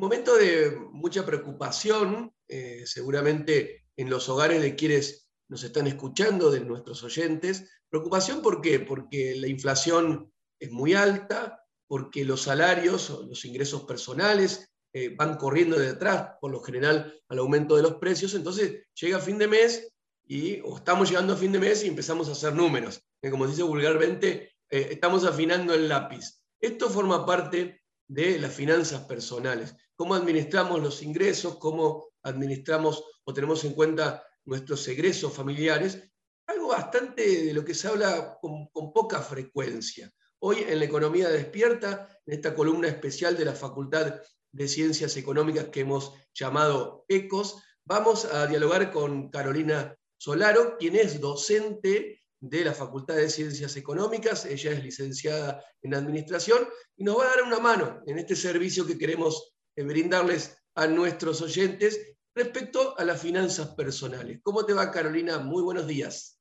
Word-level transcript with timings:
Momento 0.00 0.34
de 0.34 0.74
mucha 0.92 1.26
preocupación, 1.26 2.32
eh, 2.48 2.84
seguramente 2.86 3.84
en 3.98 4.08
los 4.08 4.30
hogares 4.30 4.62
de 4.62 4.74
quienes 4.74 5.28
nos 5.46 5.62
están 5.62 5.86
escuchando, 5.86 6.50
de 6.50 6.60
nuestros 6.60 7.04
oyentes. 7.04 7.68
Preocupación, 7.90 8.40
¿por 8.40 8.62
qué? 8.62 8.80
Porque 8.80 9.36
la 9.36 9.46
inflación 9.46 10.32
es 10.58 10.70
muy 10.70 10.94
alta, 10.94 11.62
porque 11.86 12.24
los 12.24 12.40
salarios, 12.40 13.10
los 13.28 13.44
ingresos 13.44 13.82
personales 13.84 14.72
eh, 14.94 15.14
van 15.14 15.36
corriendo 15.36 15.78
de 15.78 15.90
atrás, 15.90 16.30
por 16.40 16.50
lo 16.50 16.62
general, 16.62 17.20
al 17.28 17.38
aumento 17.38 17.76
de 17.76 17.82
los 17.82 17.96
precios. 17.96 18.32
Entonces 18.32 18.86
llega 18.94 19.18
fin 19.18 19.36
de 19.36 19.48
mes 19.48 19.92
y, 20.26 20.60
o 20.60 20.78
estamos 20.78 21.10
llegando 21.10 21.34
a 21.34 21.36
fin 21.36 21.52
de 21.52 21.58
mes 21.58 21.84
y 21.84 21.88
empezamos 21.88 22.26
a 22.30 22.32
hacer 22.32 22.54
números. 22.54 23.02
como 23.30 23.46
dice 23.46 23.64
vulgarmente, 23.64 24.54
eh, 24.70 24.88
estamos 24.92 25.26
afinando 25.26 25.74
el 25.74 25.90
lápiz. 25.90 26.40
Esto 26.58 26.88
forma 26.88 27.26
parte 27.26 27.82
de 28.08 28.38
las 28.38 28.52
finanzas 28.52 29.02
personales. 29.02 29.74
Cómo 30.00 30.14
administramos 30.14 30.80
los 30.80 31.02
ingresos, 31.02 31.58
cómo 31.58 32.08
administramos 32.22 33.04
o 33.22 33.34
tenemos 33.34 33.62
en 33.64 33.74
cuenta 33.74 34.24
nuestros 34.46 34.88
egresos 34.88 35.30
familiares, 35.30 36.02
algo 36.46 36.68
bastante 36.68 37.44
de 37.44 37.52
lo 37.52 37.62
que 37.66 37.74
se 37.74 37.86
habla 37.86 38.38
con, 38.40 38.70
poca 38.94 39.20
frecuencia. 39.20 40.10
Hoy 40.38 40.64
en 40.66 40.78
la 40.78 40.86
Economía 40.86 41.28
Despierta, 41.28 42.08
en 42.24 42.32
esta 42.32 42.54
columna 42.54 42.88
especial 42.88 43.36
de 43.36 43.44
la 43.44 43.52
Facultad 43.52 44.22
de 44.50 44.68
Ciencias 44.68 45.18
Económicas 45.18 45.66
que 45.66 45.80
hemos 45.80 46.14
llamado 46.32 47.04
ECOS, 47.06 47.62
vamos 47.84 48.24
a 48.24 48.46
dialogar 48.46 48.90
con 48.92 49.28
Carolina 49.28 49.94
Solaro, 50.16 50.78
quien 50.78 50.96
es 50.96 51.20
docente 51.20 52.22
de 52.40 52.64
la 52.64 52.72
Facultad 52.72 53.16
de 53.16 53.28
Ciencias 53.28 53.76
Económicas, 53.76 54.46
ella 54.46 54.72
es 54.72 54.82
licenciada 54.82 55.62
en 55.82 55.92
Administración 55.92 56.66
y 56.96 57.04
nos 57.04 57.18
va 57.18 57.24
a 57.24 57.36
dar 57.36 57.42
una 57.42 57.58
mano 57.58 58.00
en 58.06 58.18
este 58.18 58.34
servicio 58.34 58.86
que 58.86 58.96
queremos 58.96 59.52
brindarles 59.82 60.58
a 60.74 60.86
nuestros 60.86 61.42
oyentes 61.42 62.16
respecto 62.34 62.98
a 62.98 63.04
las 63.04 63.20
finanzas 63.20 63.74
personales. 63.74 64.40
¿Cómo 64.42 64.64
te 64.64 64.72
va, 64.72 64.90
Carolina? 64.90 65.38
Muy 65.38 65.62
buenos 65.62 65.86
días. 65.86 66.38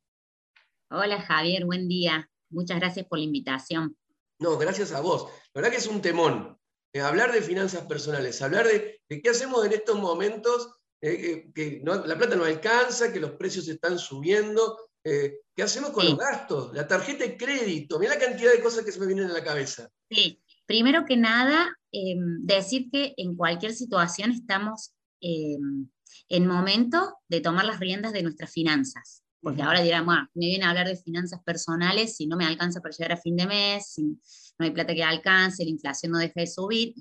Hola, 0.91 1.21
Javier, 1.21 1.65
buen 1.65 1.87
día. 1.87 2.29
Muchas 2.49 2.79
gracias 2.79 3.05
por 3.05 3.19
la 3.19 3.25
invitación. 3.25 3.95
No, 4.39 4.57
gracias 4.57 4.91
a 4.91 5.01
vos. 5.01 5.29
La 5.53 5.61
verdad 5.61 5.71
que 5.71 5.77
es 5.77 5.87
un 5.87 6.01
temón. 6.01 6.57
Eh, 6.93 7.01
hablar 7.01 7.31
de 7.31 7.41
finanzas 7.41 7.85
personales, 7.85 8.41
hablar 8.41 8.65
de, 8.65 9.01
qué 9.07 9.29
hacemos 9.29 9.63
en 9.65 9.73
estos 9.73 9.99
momentos, 9.99 10.75
eh, 11.01 11.51
que 11.53 11.81
la 11.83 12.17
plata 12.17 12.35
no 12.35 12.45
alcanza, 12.45 13.13
que 13.13 13.19
los 13.19 13.31
precios 13.31 13.67
están 13.67 13.99
subiendo, 13.99 14.89
eh, 15.03 15.41
qué 15.55 15.63
hacemos 15.63 15.91
con 15.91 16.05
los 16.05 16.17
gastos, 16.17 16.73
la 16.73 16.87
tarjeta 16.87 17.23
de 17.23 17.37
crédito, 17.37 17.99
mira 17.99 18.15
la 18.15 18.19
cantidad 18.19 18.51
de 18.51 18.61
cosas 18.61 18.83
que 18.83 18.91
se 18.91 18.99
me 18.99 19.05
vienen 19.05 19.29
a 19.29 19.33
la 19.33 19.43
cabeza. 19.43 19.89
Sí, 20.09 20.41
primero 20.69 21.03
que 21.03 21.17
nada, 21.17 21.75
em, 21.91 22.45
decir 22.45 22.91
que 22.91 23.15
en 23.17 23.35
cualquier 23.35 23.73
situación 23.73 24.29
estamos 24.29 24.93
em, 25.19 25.89
en 26.29 26.45
momento 26.45 27.15
de 27.27 27.41
tomar 27.41 27.65
las 27.65 27.79
riendas 27.79 28.13
de 28.13 28.21
nuestras 28.21 28.51
finanzas. 28.51 29.23
Porque 29.41 29.63
ahora 29.63 29.81
dirán, 29.81 30.05
me 30.05 30.45
viene 30.45 30.65
a 30.65 30.69
hablar 30.69 30.87
de 30.87 30.95
finanzas 30.95 31.41
personales, 31.43 32.15
si 32.15 32.27
no 32.27 32.37
me 32.37 32.45
alcanza 32.45 32.81
para 32.81 32.95
llegar 32.95 33.13
a 33.13 33.21
fin 33.21 33.35
de 33.35 33.47
mes, 33.47 33.93
si 33.93 34.03
no 34.03 34.65
hay 34.65 34.69
plata 34.69 34.93
que 34.93 35.03
alcance, 35.03 35.63
la 35.63 35.71
inflación 35.71 36.11
no 36.11 36.19
deja 36.19 36.39
de 36.39 36.45
subir, 36.45 36.93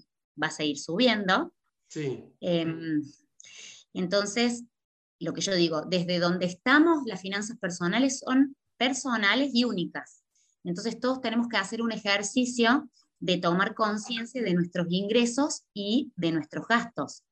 va 0.43 0.47
a 0.47 0.51
seguir 0.51 0.79
subiendo. 0.79 1.53
Sí. 1.89 2.25
Em, 2.41 3.03
entonces, 3.93 4.65
lo 5.21 5.35
que 5.35 5.43
yo 5.43 5.55
digo, 5.55 5.83
desde 5.83 6.21
donde 6.21 6.47
estamos, 6.47 7.03
las 7.05 7.21
finanzas 7.21 7.59
personales 7.59 8.21
son 8.21 8.57
personales 8.79 9.51
y 9.53 9.65
únicas. 9.65 10.23
Entonces, 10.65 10.99
todos 10.99 11.21
tenemos 11.21 11.49
que 11.49 11.59
hacer 11.59 11.83
un 11.83 11.93
ejercicio 11.93 12.89
de 13.21 13.39
tomar 13.39 13.75
conciencia 13.75 14.43
de 14.43 14.55
nuestros 14.55 14.87
ingresos 14.91 15.65
y 15.75 16.13
de 16.17 16.33
nuestros 16.33 16.67
gastos. 16.67 17.25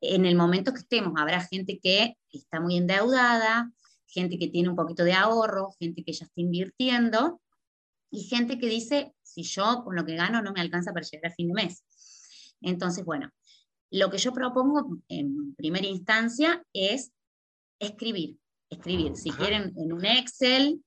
En 0.00 0.24
el 0.24 0.34
momento 0.34 0.72
que 0.72 0.80
estemos, 0.80 1.12
habrá 1.16 1.40
gente 1.42 1.78
que 1.82 2.16
está 2.32 2.60
muy 2.60 2.76
endeudada, 2.76 3.70
gente 4.06 4.38
que 4.38 4.48
tiene 4.48 4.68
un 4.68 4.76
poquito 4.76 5.04
de 5.04 5.12
ahorro, 5.12 5.74
gente 5.78 6.02
que 6.02 6.12
ya 6.12 6.24
está 6.24 6.40
invirtiendo 6.40 7.40
y 8.10 8.24
gente 8.24 8.58
que 8.58 8.68
dice, 8.68 9.12
si 9.22 9.42
yo 9.42 9.82
con 9.84 9.94
lo 9.94 10.04
que 10.04 10.16
gano 10.16 10.42
no 10.42 10.52
me 10.52 10.60
alcanza 10.60 10.92
para 10.92 11.06
llegar 11.06 11.30
a 11.30 11.34
fin 11.34 11.48
de 11.48 11.54
mes. 11.54 11.84
Entonces, 12.60 13.04
bueno, 13.04 13.30
lo 13.90 14.10
que 14.10 14.18
yo 14.18 14.32
propongo 14.32 14.98
en 15.08 15.54
primera 15.54 15.86
instancia 15.86 16.64
es 16.72 17.12
escribir, 17.78 18.38
escribir. 18.70 19.16
Si 19.16 19.30
quieren 19.30 19.72
en 19.76 19.92
un 19.92 20.04
Excel, 20.04 20.82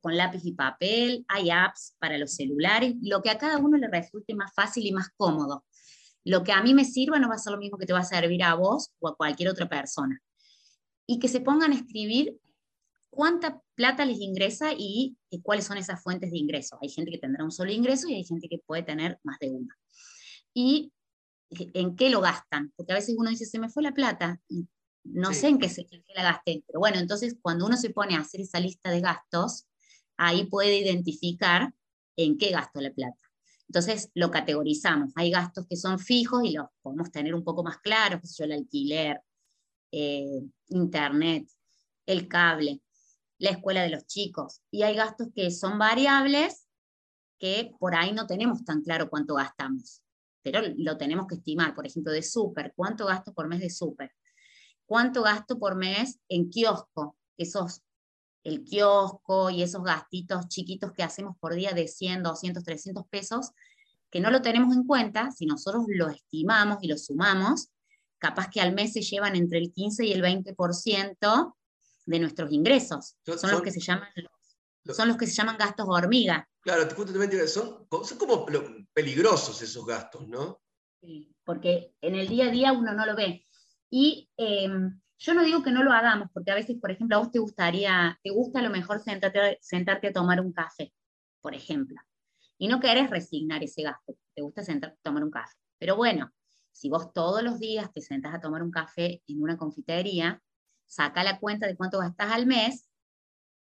con 0.00 0.16
lápiz 0.16 0.44
y 0.44 0.52
papel, 0.52 1.24
hay 1.28 1.50
apps 1.50 1.94
para 1.98 2.18
los 2.18 2.34
celulares, 2.34 2.94
lo 3.02 3.22
que 3.22 3.30
a 3.30 3.38
cada 3.38 3.58
uno 3.58 3.76
le 3.76 3.88
resulte 3.88 4.34
más 4.34 4.52
fácil 4.54 4.86
y 4.86 4.92
más 4.92 5.08
cómodo. 5.16 5.64
Lo 6.24 6.42
que 6.42 6.52
a 6.52 6.62
mí 6.62 6.74
me 6.74 6.84
sirva 6.84 7.18
no 7.18 7.28
va 7.28 7.36
a 7.36 7.38
ser 7.38 7.52
lo 7.52 7.58
mismo 7.58 7.78
que 7.78 7.86
te 7.86 7.92
va 7.92 8.00
a 8.00 8.04
servir 8.04 8.42
a 8.42 8.54
vos 8.54 8.90
o 8.98 9.08
a 9.08 9.16
cualquier 9.16 9.48
otra 9.48 9.68
persona. 9.68 10.20
Y 11.06 11.18
que 11.18 11.28
se 11.28 11.40
pongan 11.40 11.72
a 11.72 11.76
escribir 11.76 12.36
cuánta 13.10 13.62
plata 13.74 14.04
les 14.04 14.20
ingresa 14.20 14.72
y, 14.76 15.16
cuáles 15.42 15.66
son 15.66 15.78
esas 15.78 16.02
fuentes 16.02 16.30
de 16.30 16.38
ingreso. 16.38 16.78
Hay 16.82 16.88
gente 16.88 17.10
que 17.10 17.18
tendrá 17.18 17.44
un 17.44 17.52
solo 17.52 17.70
ingreso 17.70 18.08
y 18.08 18.14
hay 18.14 18.24
gente 18.24 18.48
que 18.48 18.58
puede 18.58 18.82
tener 18.82 19.18
más 19.22 19.38
de 19.38 19.50
uno. 19.50 19.68
Y 20.52 20.92
en 21.50 21.94
qué 21.94 22.10
lo 22.10 22.20
gastan, 22.20 22.72
porque 22.76 22.92
a 22.92 22.96
veces 22.96 23.14
uno 23.16 23.30
dice, 23.30 23.44
se 23.44 23.58
me 23.58 23.68
fue 23.68 23.82
la 23.82 23.92
plata, 23.92 24.40
no 25.12 25.32
sé 25.32 25.48
en 25.48 25.58
qué, 25.58 25.68
se, 25.68 25.86
la 26.14 26.22
gasté, 26.22 26.62
pero 26.66 26.80
bueno, 26.80 26.98
entonces 26.98 27.36
cuando 27.40 27.66
uno 27.66 27.76
se 27.76 27.90
pone 27.90 28.14
a 28.14 28.20
hacer 28.20 28.40
esa 28.40 28.60
lista 28.60 28.90
de 28.90 29.00
gastos, 29.00 29.66
ahí 30.16 30.46
puede 30.46 30.78
identificar 30.78 31.72
en 32.16 32.38
qué 32.38 32.50
gasto 32.50 32.80
la 32.80 32.92
plata. 32.92 33.18
Entonces 33.68 34.10
lo 34.14 34.30
categorizamos. 34.30 35.12
Hay 35.16 35.30
gastos 35.30 35.66
que 35.68 35.76
son 35.76 35.98
fijos 35.98 36.44
y 36.44 36.52
los 36.52 36.66
podemos 36.82 37.10
tener 37.10 37.34
un 37.34 37.42
poco 37.44 37.64
más 37.64 37.78
claros, 37.78 38.36
yo, 38.36 38.44
el 38.44 38.52
alquiler, 38.52 39.20
eh, 39.90 40.42
internet, 40.68 41.48
el 42.06 42.28
cable 42.28 42.80
la 43.38 43.50
escuela 43.50 43.82
de 43.82 43.90
los 43.90 44.06
chicos. 44.06 44.62
Y 44.70 44.82
hay 44.82 44.94
gastos 44.94 45.28
que 45.34 45.50
son 45.50 45.78
variables 45.78 46.66
que 47.38 47.72
por 47.78 47.94
ahí 47.94 48.12
no 48.12 48.26
tenemos 48.26 48.64
tan 48.64 48.82
claro 48.82 49.10
cuánto 49.10 49.34
gastamos, 49.34 50.02
pero 50.42 50.60
lo 50.76 50.96
tenemos 50.96 51.26
que 51.26 51.36
estimar. 51.36 51.74
Por 51.74 51.86
ejemplo, 51.86 52.12
de 52.12 52.22
súper, 52.22 52.72
¿cuánto 52.74 53.06
gasto 53.06 53.34
por 53.34 53.48
mes 53.48 53.60
de 53.60 53.70
súper? 53.70 54.12
¿Cuánto 54.86 55.22
gasto 55.22 55.58
por 55.58 55.74
mes 55.76 56.18
en 56.28 56.48
kiosco? 56.48 57.16
Esos, 57.36 57.82
el 58.44 58.64
kiosco 58.64 59.50
y 59.50 59.62
esos 59.62 59.82
gastitos 59.82 60.48
chiquitos 60.48 60.92
que 60.92 61.02
hacemos 61.02 61.36
por 61.38 61.54
día 61.54 61.72
de 61.72 61.88
100, 61.88 62.22
200, 62.22 62.62
300 62.62 63.06
pesos, 63.08 63.50
que 64.10 64.20
no 64.20 64.30
lo 64.30 64.40
tenemos 64.40 64.74
en 64.74 64.84
cuenta, 64.84 65.30
si 65.32 65.46
nosotros 65.46 65.84
lo 65.88 66.08
estimamos 66.08 66.78
y 66.82 66.88
lo 66.88 66.96
sumamos, 66.96 67.68
capaz 68.18 68.48
que 68.48 68.60
al 68.60 68.72
mes 68.72 68.92
se 68.92 69.02
llevan 69.02 69.36
entre 69.36 69.58
el 69.58 69.72
15 69.72 70.06
y 70.06 70.12
el 70.12 70.22
20% 70.22 71.54
de 72.06 72.18
nuestros 72.20 72.52
ingresos. 72.52 73.16
Son, 73.24 73.50
los 73.50 73.62
que 73.62 73.72
se 73.72 73.80
llaman 73.80 74.08
son 74.94 75.08
los 75.08 75.16
que 75.16 75.26
se 75.26 75.34
llaman 75.34 75.56
gastos 75.58 75.86
hormiga. 75.88 76.48
Claro, 76.60 76.88
justamente 76.94 77.46
son, 77.48 77.86
son 77.90 78.18
como 78.18 78.46
peligrosos 78.92 79.60
esos 79.60 79.84
gastos, 79.84 80.26
¿no? 80.28 80.60
Sí, 81.00 81.34
porque 81.44 81.94
en 82.00 82.14
el 82.14 82.28
día 82.28 82.46
a 82.46 82.50
día 82.50 82.72
uno 82.72 82.92
no 82.92 83.04
lo 83.04 83.16
ve. 83.16 83.44
Y 83.90 84.28
em, 84.36 85.00
yo 85.18 85.34
no 85.34 85.44
digo 85.44 85.62
que 85.62 85.70
no 85.70 85.82
lo 85.82 85.92
hagamos, 85.92 86.28
porque 86.32 86.50
a 86.50 86.54
veces, 86.54 86.76
por 86.80 86.90
ejemplo, 86.90 87.16
a 87.16 87.20
vos 87.20 87.30
te 87.30 87.38
gustaría, 87.38 88.18
te 88.22 88.30
gusta 88.30 88.60
a 88.60 88.62
lo 88.62 88.70
mejor 88.70 89.00
sentarte, 89.00 89.58
sentarte 89.60 90.08
a 90.08 90.12
tomar 90.12 90.40
un 90.40 90.52
café, 90.52 90.92
por 91.40 91.54
ejemplo, 91.54 91.96
y 92.58 92.68
no 92.68 92.80
querés 92.80 93.10
resignar 93.10 93.62
ese 93.62 93.82
gasto, 93.82 94.16
te 94.34 94.42
gusta 94.42 94.62
sentarte 94.62 94.96
a 94.98 95.02
tomar 95.02 95.24
un 95.24 95.30
café. 95.30 95.54
Pero 95.78 95.96
bueno, 95.96 96.32
si 96.72 96.90
vos 96.90 97.12
todos 97.12 97.42
los 97.42 97.58
días 97.58 97.92
te 97.92 98.00
sentás 98.00 98.34
a 98.34 98.40
tomar 98.40 98.62
un 98.62 98.70
café 98.70 99.22
en 99.26 99.42
una 99.42 99.56
confitería, 99.56 100.42
saca 100.86 101.24
la 101.24 101.38
cuenta 101.38 101.66
de 101.66 101.76
cuánto 101.76 101.98
gastas 101.98 102.32
al 102.32 102.46
mes, 102.46 102.88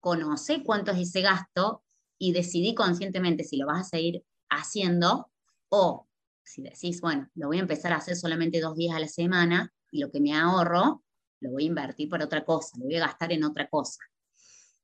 conoce 0.00 0.62
cuánto 0.64 0.92
es 0.92 0.98
ese 0.98 1.22
gasto 1.22 1.84
y 2.18 2.32
decidí 2.32 2.74
conscientemente 2.74 3.44
si 3.44 3.56
lo 3.56 3.66
vas 3.66 3.80
a 3.80 3.84
seguir 3.84 4.24
haciendo 4.50 5.30
o 5.68 6.08
si 6.42 6.62
decís, 6.62 7.00
bueno, 7.00 7.28
lo 7.34 7.48
voy 7.48 7.58
a 7.58 7.62
empezar 7.62 7.92
a 7.92 7.96
hacer 7.96 8.16
solamente 8.16 8.60
dos 8.60 8.76
días 8.76 8.94
a 8.94 9.00
la 9.00 9.08
semana 9.08 9.72
y 9.94 10.00
lo 10.00 10.10
que 10.10 10.20
me 10.20 10.34
ahorro 10.34 11.04
lo 11.40 11.50
voy 11.52 11.64
a 11.64 11.66
invertir 11.68 12.08
por 12.08 12.20
otra 12.20 12.44
cosa, 12.44 12.76
lo 12.78 12.86
voy 12.86 12.96
a 12.96 13.06
gastar 13.06 13.32
en 13.32 13.44
otra 13.44 13.68
cosa. 13.68 14.02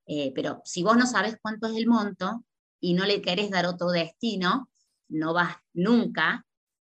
Eh, 0.06 0.32
pero 0.34 0.62
si 0.64 0.82
vos 0.84 0.96
no 0.96 1.06
sabes 1.06 1.36
cuánto 1.42 1.66
es 1.66 1.76
el 1.76 1.88
monto 1.88 2.44
y 2.80 2.94
no 2.94 3.04
le 3.04 3.20
querés 3.20 3.50
dar 3.50 3.66
otro 3.66 3.90
destino, 3.90 4.70
no 5.08 5.34
vas 5.34 5.56
nunca 5.72 6.46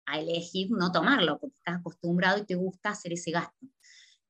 a 0.06 0.20
elegir 0.20 0.70
no 0.72 0.92
tomarlo, 0.92 1.40
porque 1.40 1.56
estás 1.56 1.78
acostumbrado 1.78 2.40
y 2.40 2.46
te 2.46 2.56
gusta 2.56 2.90
hacer 2.90 3.14
ese 3.14 3.32
gasto. 3.32 3.68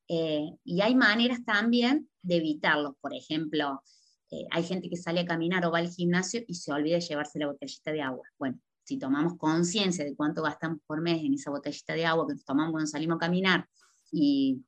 Eh, 0.06 0.50
y 0.62 0.80
hay 0.82 0.94
maneras 0.94 1.44
también 1.44 2.08
de 2.22 2.36
evitarlo. 2.36 2.96
Por 3.00 3.14
ejemplo, 3.14 3.82
eh, 4.30 4.46
hay 4.52 4.62
gente 4.62 4.88
que 4.88 4.96
sale 4.96 5.20
a 5.20 5.26
caminar 5.26 5.66
o 5.66 5.72
va 5.72 5.78
al 5.78 5.90
gimnasio 5.90 6.42
y 6.46 6.54
se 6.54 6.72
olvida 6.72 6.96
de 6.96 7.00
llevarse 7.00 7.40
la 7.40 7.46
botellita 7.46 7.90
de 7.90 8.02
agua. 8.02 8.28
Bueno, 8.38 8.60
si 8.90 8.98
tomamos 8.98 9.38
conciencia 9.38 10.04
de 10.04 10.16
cuánto 10.16 10.42
gastamos 10.42 10.80
por 10.84 11.00
mes 11.00 11.22
en 11.22 11.34
esa 11.34 11.52
botellita 11.52 11.94
de 11.94 12.06
agua 12.06 12.26
que 12.26 12.34
nos 12.34 12.44
tomamos 12.44 12.72
cuando 12.72 12.88
salimos 12.88 13.16
a 13.16 13.20
caminar 13.20 13.68
y 14.10 14.64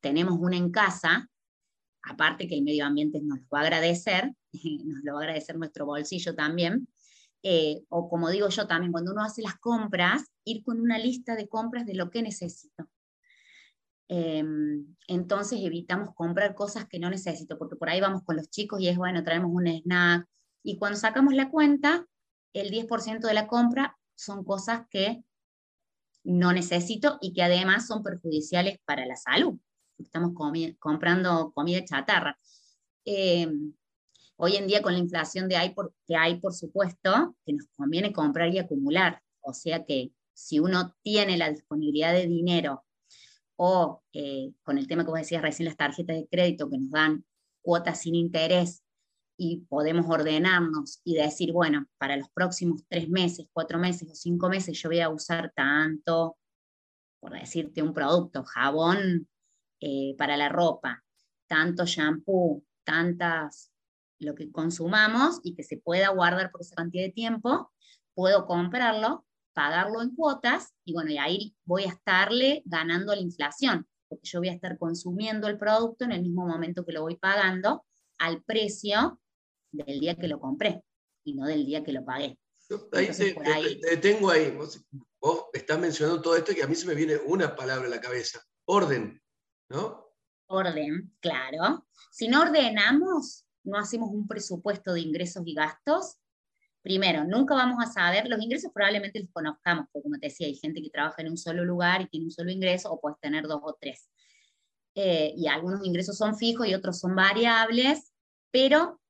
tenemos 0.00 0.38
una 0.38 0.58
en 0.58 0.70
casa, 0.70 1.30
aparte 2.02 2.46
que 2.46 2.56
el 2.56 2.62
medio 2.62 2.84
ambiente 2.84 3.22
nos 3.22 3.38
lo 3.38 3.46
va 3.50 3.60
a 3.60 3.62
agradecer, 3.62 4.34
nos 4.84 5.02
lo 5.02 5.14
va 5.14 5.20
a 5.20 5.22
agradecer 5.22 5.56
nuestro 5.56 5.86
bolsillo 5.86 6.34
también, 6.34 6.88
eh, 7.42 7.80
o 7.88 8.10
como 8.10 8.28
digo 8.28 8.50
yo 8.50 8.66
también, 8.66 8.92
cuando 8.92 9.12
uno 9.12 9.24
hace 9.24 9.40
las 9.40 9.56
compras, 9.56 10.24
ir 10.44 10.62
con 10.62 10.78
una 10.78 10.98
lista 10.98 11.34
de 11.34 11.48
compras 11.48 11.86
de 11.86 11.94
lo 11.94 12.10
que 12.10 12.20
necesito. 12.20 12.86
Em, 14.08 14.94
entonces 15.06 15.58
evitamos 15.62 16.14
comprar 16.14 16.54
cosas 16.54 16.86
que 16.86 16.98
no 16.98 17.08
necesito, 17.08 17.56
porque 17.56 17.76
por 17.76 17.88
ahí 17.88 17.98
vamos 18.02 18.24
con 18.24 18.36
los 18.36 18.50
chicos 18.50 18.78
y 18.82 18.88
es 18.88 18.98
bueno, 18.98 19.24
traemos 19.24 19.50
un 19.50 19.68
snack. 19.68 20.26
Y 20.62 20.76
cuando 20.76 20.98
sacamos 20.98 21.32
la 21.32 21.48
cuenta, 21.48 22.04
el 22.60 22.70
10% 22.70 23.20
de 23.26 23.34
la 23.34 23.46
compra 23.46 23.98
son 24.14 24.44
cosas 24.44 24.86
que 24.90 25.22
no 26.24 26.52
necesito 26.52 27.18
y 27.20 27.32
que 27.32 27.42
además 27.42 27.86
son 27.86 28.02
perjudiciales 28.02 28.78
para 28.84 29.06
la 29.06 29.16
salud. 29.16 29.58
Estamos 29.98 30.32
comprando 30.78 31.52
comida 31.52 31.84
chatarra. 31.84 32.38
Em, 33.04 33.72
hoy 34.36 34.56
en 34.56 34.66
día 34.66 34.82
con 34.82 34.92
la 34.92 34.98
inflación 34.98 35.48
de 35.48 35.56
hay 35.56 35.70
por, 35.70 35.94
que 36.06 36.16
hay, 36.16 36.38
por 36.40 36.54
supuesto, 36.54 37.36
que 37.44 37.54
nos 37.54 37.66
conviene 37.76 38.12
comprar 38.12 38.52
y 38.52 38.58
acumular. 38.58 39.22
O 39.40 39.52
sea 39.52 39.84
que 39.84 40.12
si 40.34 40.60
uno 40.60 40.94
tiene 41.02 41.36
la 41.36 41.50
disponibilidad 41.50 42.12
de 42.12 42.26
dinero 42.26 42.84
o 43.56 44.02
eh, 44.12 44.52
con 44.62 44.78
el 44.78 44.86
tema 44.86 45.04
que 45.04 45.10
vos 45.10 45.18
decías 45.18 45.42
recién, 45.42 45.66
las 45.66 45.76
tarjetas 45.76 46.16
de 46.16 46.28
crédito 46.28 46.70
que 46.70 46.78
nos 46.78 46.90
dan 46.90 47.24
cuotas 47.62 48.02
sin 48.02 48.14
interés 48.14 48.82
y 49.38 49.64
podemos 49.68 50.06
ordenarnos 50.08 51.00
y 51.04 51.14
decir, 51.14 51.52
bueno, 51.52 51.86
para 51.96 52.16
los 52.16 52.28
próximos 52.30 52.82
tres 52.88 53.08
meses, 53.08 53.46
cuatro 53.52 53.78
meses 53.78 54.10
o 54.10 54.14
cinco 54.14 54.48
meses 54.48 54.78
yo 54.78 54.90
voy 54.90 55.00
a 55.00 55.08
usar 55.08 55.52
tanto, 55.54 56.36
por 57.20 57.32
decirte 57.32 57.82
un 57.82 57.94
producto, 57.94 58.44
jabón 58.44 59.28
eh, 59.80 60.14
para 60.18 60.36
la 60.36 60.48
ropa, 60.48 61.02
tanto 61.46 61.86
shampoo, 61.86 62.64
tantas, 62.84 63.72
lo 64.18 64.34
que 64.34 64.50
consumamos 64.50 65.38
y 65.44 65.54
que 65.54 65.62
se 65.62 65.78
pueda 65.78 66.08
guardar 66.08 66.50
por 66.50 66.60
esa 66.60 66.74
cantidad 66.74 67.04
de 67.04 67.12
tiempo, 67.12 67.72
puedo 68.14 68.46
comprarlo 68.46 69.24
pagarlo 69.58 70.02
en 70.02 70.14
cuotas 70.14 70.72
y 70.84 70.92
bueno, 70.92 71.10
y 71.10 71.18
ahí 71.18 71.56
voy 71.64 71.82
a 71.82 71.88
estarle 71.88 72.62
ganando 72.64 73.12
la 73.12 73.20
inflación, 73.20 73.88
porque 74.06 74.28
yo 74.28 74.38
voy 74.38 74.50
a 74.50 74.52
estar 74.52 74.78
consumiendo 74.78 75.48
el 75.48 75.58
producto 75.58 76.04
en 76.04 76.12
el 76.12 76.22
mismo 76.22 76.46
momento 76.46 76.86
que 76.86 76.92
lo 76.92 77.02
voy 77.02 77.16
pagando 77.16 77.84
al 78.18 78.40
precio 78.44 79.20
del 79.72 80.00
día 80.00 80.16
que 80.16 80.28
lo 80.28 80.40
compré 80.40 80.82
y 81.24 81.34
no 81.34 81.46
del 81.46 81.66
día 81.66 81.84
que 81.84 81.92
lo 81.92 82.04
pagué. 82.04 82.38
ahí, 82.92 83.80
te, 84.00 84.18
ahí. 84.30 84.50
Vos, 84.52 84.84
vos, 85.20 85.44
estás 85.52 85.78
mencionando 85.78 86.22
todo 86.22 86.36
esto 86.36 86.52
y 86.52 86.60
a 86.60 86.66
mí 86.66 86.74
se 86.74 86.86
me 86.86 86.94
viene 86.94 87.16
una 87.26 87.54
palabra 87.54 87.86
a 87.86 87.90
la 87.90 88.00
cabeza. 88.00 88.40
Orden, 88.66 89.20
¿no? 89.70 90.12
Orden, 90.46 91.14
claro. 91.20 91.86
Si 92.10 92.28
no 92.28 92.42
ordenamos, 92.42 93.46
no 93.64 93.78
hacemos 93.78 94.10
un 94.10 94.26
presupuesto 94.26 94.92
de 94.92 95.00
ingresos 95.00 95.42
y 95.46 95.54
gastos, 95.54 96.16
primero, 96.82 97.24
nunca 97.24 97.54
vamos 97.54 97.84
a 97.84 97.90
saber, 97.90 98.28
los 98.28 98.40
ingresos 98.42 98.70
probablemente 98.72 99.20
los 99.20 99.30
conozcamos, 99.30 99.86
porque 99.92 100.04
como 100.04 100.18
te 100.18 100.28
decía, 100.28 100.46
hay 100.46 100.54
gente 100.54 100.80
que 100.80 100.90
trabaja 100.90 101.20
en 101.22 101.28
un 101.28 101.36
solo 101.36 101.64
lugar 101.64 102.02
y 102.02 102.06
tiene 102.08 102.26
un 102.26 102.30
solo 102.30 102.50
ingreso, 102.50 102.90
o 102.90 103.00
puedes 103.00 103.20
tener 103.20 103.46
dos 103.46 103.60
o 103.62 103.76
tres. 103.78 104.08
Eh, 104.94 105.34
y 105.36 105.46
algunos 105.46 105.84
ingresos 105.84 106.16
son 106.16 106.36
fijos 106.36 106.66
y 106.66 106.74
otros 106.74 106.98
son 106.98 107.14
variables, 107.14 108.12
pero 108.50 109.00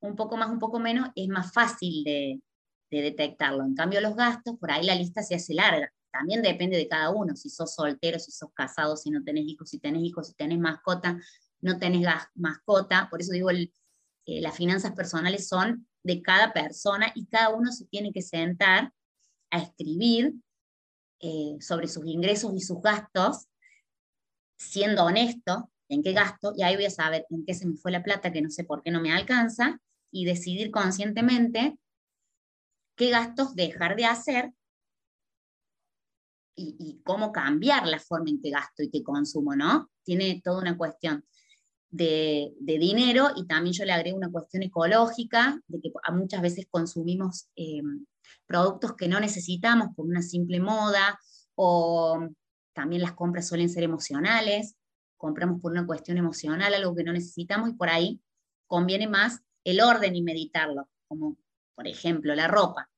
un 0.00 0.16
poco 0.16 0.36
más, 0.36 0.50
un 0.50 0.58
poco 0.58 0.78
menos, 0.78 1.08
es 1.14 1.28
más 1.28 1.52
fácil 1.52 2.04
de, 2.04 2.40
de 2.90 3.02
detectarlo. 3.02 3.64
En 3.64 3.74
cambio, 3.74 4.00
los 4.00 4.16
gastos, 4.16 4.56
por 4.58 4.70
ahí 4.70 4.84
la 4.84 4.94
lista 4.94 5.22
se 5.22 5.34
hace 5.34 5.54
larga. 5.54 5.92
También 6.10 6.42
depende 6.42 6.76
de 6.76 6.88
cada 6.88 7.10
uno, 7.10 7.36
si 7.36 7.50
sos 7.50 7.74
soltero, 7.74 8.18
si 8.18 8.30
sos 8.30 8.50
casado, 8.54 8.96
si 8.96 9.10
no 9.10 9.22
tenés 9.22 9.44
hijos, 9.46 9.68
si 9.68 9.78
tenés 9.78 10.02
hijos, 10.02 10.28
si 10.28 10.34
tenés 10.34 10.58
mascota, 10.58 11.20
no 11.60 11.78
tenés 11.78 12.06
mascota. 12.34 13.08
Por 13.10 13.20
eso 13.20 13.32
digo, 13.32 13.50
el, 13.50 13.72
eh, 14.26 14.40
las 14.40 14.56
finanzas 14.56 14.92
personales 14.92 15.48
son 15.48 15.86
de 16.02 16.22
cada 16.22 16.52
persona 16.52 17.12
y 17.14 17.26
cada 17.26 17.50
uno 17.50 17.72
se 17.72 17.84
tiene 17.86 18.12
que 18.12 18.22
sentar 18.22 18.92
a 19.50 19.58
escribir 19.58 20.34
eh, 21.20 21.56
sobre 21.60 21.88
sus 21.88 22.06
ingresos 22.06 22.54
y 22.54 22.60
sus 22.60 22.80
gastos, 22.80 23.46
siendo 24.56 25.04
honesto 25.04 25.70
en 25.88 26.02
qué 26.02 26.12
gasto, 26.12 26.52
y 26.56 26.62
ahí 26.62 26.76
voy 26.76 26.84
a 26.84 26.90
saber 26.90 27.26
en 27.30 27.44
qué 27.44 27.54
se 27.54 27.66
me 27.66 27.76
fue 27.76 27.90
la 27.90 28.02
plata, 28.02 28.30
que 28.30 28.42
no 28.42 28.50
sé 28.50 28.64
por 28.64 28.82
qué 28.82 28.90
no 28.90 29.00
me 29.00 29.12
alcanza, 29.12 29.80
y 30.10 30.24
decidir 30.24 30.70
conscientemente 30.70 31.78
qué 32.96 33.10
gastos 33.10 33.54
dejar 33.54 33.96
de 33.96 34.06
hacer 34.06 34.52
y, 36.60 37.00
cómo 37.04 37.30
cambiar 37.30 37.86
la 37.86 38.00
forma 38.00 38.30
en 38.30 38.40
que 38.40 38.50
gasto 38.50 38.82
y 38.82 38.90
que 38.90 39.04
consumo, 39.04 39.54
¿no? 39.54 39.90
Tiene 40.02 40.42
toda 40.44 40.60
una 40.60 40.76
cuestión 40.76 41.24
de, 41.90 42.52
dinero 42.60 43.28
y 43.36 43.46
también 43.46 43.72
yo 43.72 43.84
le 43.84 43.92
agrego 43.92 44.16
una 44.16 44.30
cuestión 44.30 44.64
ecológica, 44.64 45.60
de 45.68 45.80
que 45.80 45.92
muchas 46.12 46.42
veces 46.42 46.66
consumimos 46.68 47.48
eh, 47.54 47.80
productos 48.46 48.94
que 48.94 49.08
no 49.08 49.20
necesitamos 49.20 49.94
por 49.94 50.06
una 50.06 50.20
simple 50.20 50.60
moda 50.60 51.18
o 51.54 52.28
también 52.72 53.02
las 53.02 53.12
compras 53.12 53.48
suelen 53.48 53.70
ser 53.70 53.84
emocionales, 53.84 54.76
compramos 55.16 55.60
por 55.60 55.72
una 55.72 55.86
cuestión 55.86 56.18
emocional 56.18 56.74
algo 56.74 56.94
que 56.94 57.04
no 57.04 57.12
necesitamos 57.12 57.70
y 57.70 57.74
por 57.74 57.88
ahí 57.88 58.20
conviene 58.66 59.08
más 59.08 59.40
el 59.70 59.80
orden 59.80 60.16
y 60.16 60.22
meditarlo, 60.22 60.88
como 61.06 61.36
por 61.74 61.86
ejemplo 61.86 62.34
la 62.34 62.48
ropa. 62.48 62.88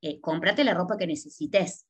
Eh, 0.00 0.20
cómprate 0.20 0.64
la 0.64 0.74
ropa 0.74 0.96
que 0.96 1.06
necesites, 1.06 1.86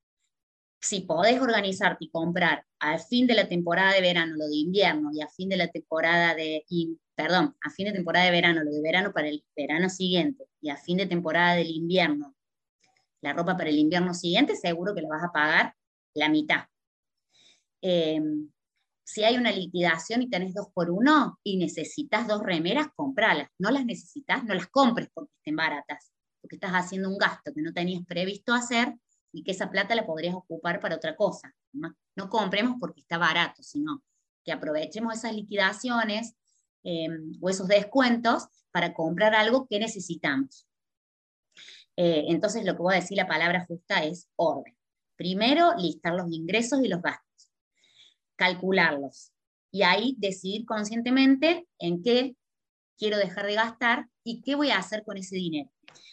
si 0.81 1.01
podés 1.01 1.41
organizarte 1.41 2.05
y 2.05 2.11
comprar 2.11 2.65
al 2.79 3.01
fin 3.01 3.27
de 3.27 3.35
la 3.35 3.49
temporada 3.49 3.95
de 3.95 4.01
verano 4.01 4.37
lo 4.37 4.47
de 4.47 4.57
invierno 4.57 5.11
y 5.13 5.21
a 5.23 5.29
fin 5.29 5.49
de 5.49 5.57
la 5.57 5.69
temporada 5.69 6.35
de, 6.35 6.65
perdón, 7.15 7.57
a 7.61 7.71
fin 7.71 7.87
de 7.87 7.93
temporada 7.93 8.27
de 8.27 8.31
verano 8.31 8.63
lo 8.63 8.71
de 8.71 8.83
verano 8.83 9.13
para 9.13 9.29
el 9.29 9.45
verano 9.57 9.89
siguiente 9.89 10.45
y 10.61 10.71
a 10.71 10.77
fin 10.77 10.99
de 10.99 11.07
temporada 11.07 11.55
del 11.55 11.71
invierno 11.71 12.37
la 13.21 13.33
ropa 13.33 13.57
para 13.57 13.71
el 13.71 13.79
invierno 13.79 14.15
siguiente, 14.15 14.57
seguro 14.57 14.95
que 14.95 15.03
la 15.03 15.09
vas 15.09 15.25
a 15.25 15.33
pagar 15.33 15.75
la 16.15 16.29
mitad. 16.29 16.67
Em, 17.81 18.51
si 19.09 19.25
hay 19.25 19.39
una 19.39 19.51
liquidación 19.51 20.21
y 20.21 20.29
tenés 20.29 20.53
dos 20.53 20.67
por 20.75 20.91
uno 20.91 21.41
y 21.43 21.57
necesitas 21.57 22.29
dos 22.29 22.43
remeras, 22.43 22.89
compralas. 22.95 23.49
No 23.59 23.71
las 23.71 23.87
necesitas, 23.87 24.45
no 24.45 24.53
las 24.53 24.67
compres 24.67 25.09
porque 25.15 25.33
estén 25.39 25.57
baratas, 25.57 26.13
porque 26.43 26.57
estás 26.57 26.73
haciendo 26.73 27.09
un 27.09 27.17
gasto 27.17 27.55
que 27.55 27.63
no 27.63 27.73
tenías 27.73 28.05
previsto 28.05 28.53
hacer 28.53 28.95
y 29.33 29.45
que 29.45 29.53
esa 29.53 29.71
plata 29.71 29.95
la 29.95 30.05
podrías 30.05 30.35
ocupar 30.35 30.79
para 30.79 30.97
otra 30.97 31.17
cosa. 31.17 31.55
No, 31.73 32.29
compremos 32.29 32.77
porque 32.79 33.01
está 33.01 33.17
barato, 33.17 33.63
sino 33.63 34.05
que 34.45 34.53
aprovechemos 34.53 35.17
esas 35.17 35.35
liquidaciones 35.35 36.35
em, 36.83 37.33
o 37.41 37.49
esos 37.49 37.67
descuentos 37.67 38.45
para 38.71 38.93
comprar 38.93 39.35
algo 39.35 39.67
que 39.67 39.79
necesitamos. 39.79 40.67
Eh, 41.97 42.27
entonces, 42.29 42.67
lo 42.67 42.75
que 42.77 42.83
voy 42.83 42.93
a 42.93 43.01
decir, 43.01 43.17
la 43.17 43.27
palabra 43.27 43.65
justa 43.67 44.05
es 44.05 44.29
orden. 44.37 44.77
Primero, 45.17 45.73
listar 45.79 46.13
los 46.13 46.31
ingresos 46.31 46.81
y 46.85 46.89
los 46.89 47.01
gastos, 47.01 47.28
calcularlos 48.39 49.33
y 49.71 49.83
ahí 49.83 50.15
decidir 50.19 50.65
conscientemente 50.65 51.69
en 51.79 52.03
qué 52.03 52.37
quiero 52.97 53.19
dejar 53.19 53.47
de 53.47 53.55
gastar 53.55 54.09
y 54.25 54.41
qué 54.41 54.55
voy 54.55 54.71
a 54.71 54.79
hacer 54.79 55.05
con 55.05 55.19
ese 55.19 55.37
dinero. 55.37 55.71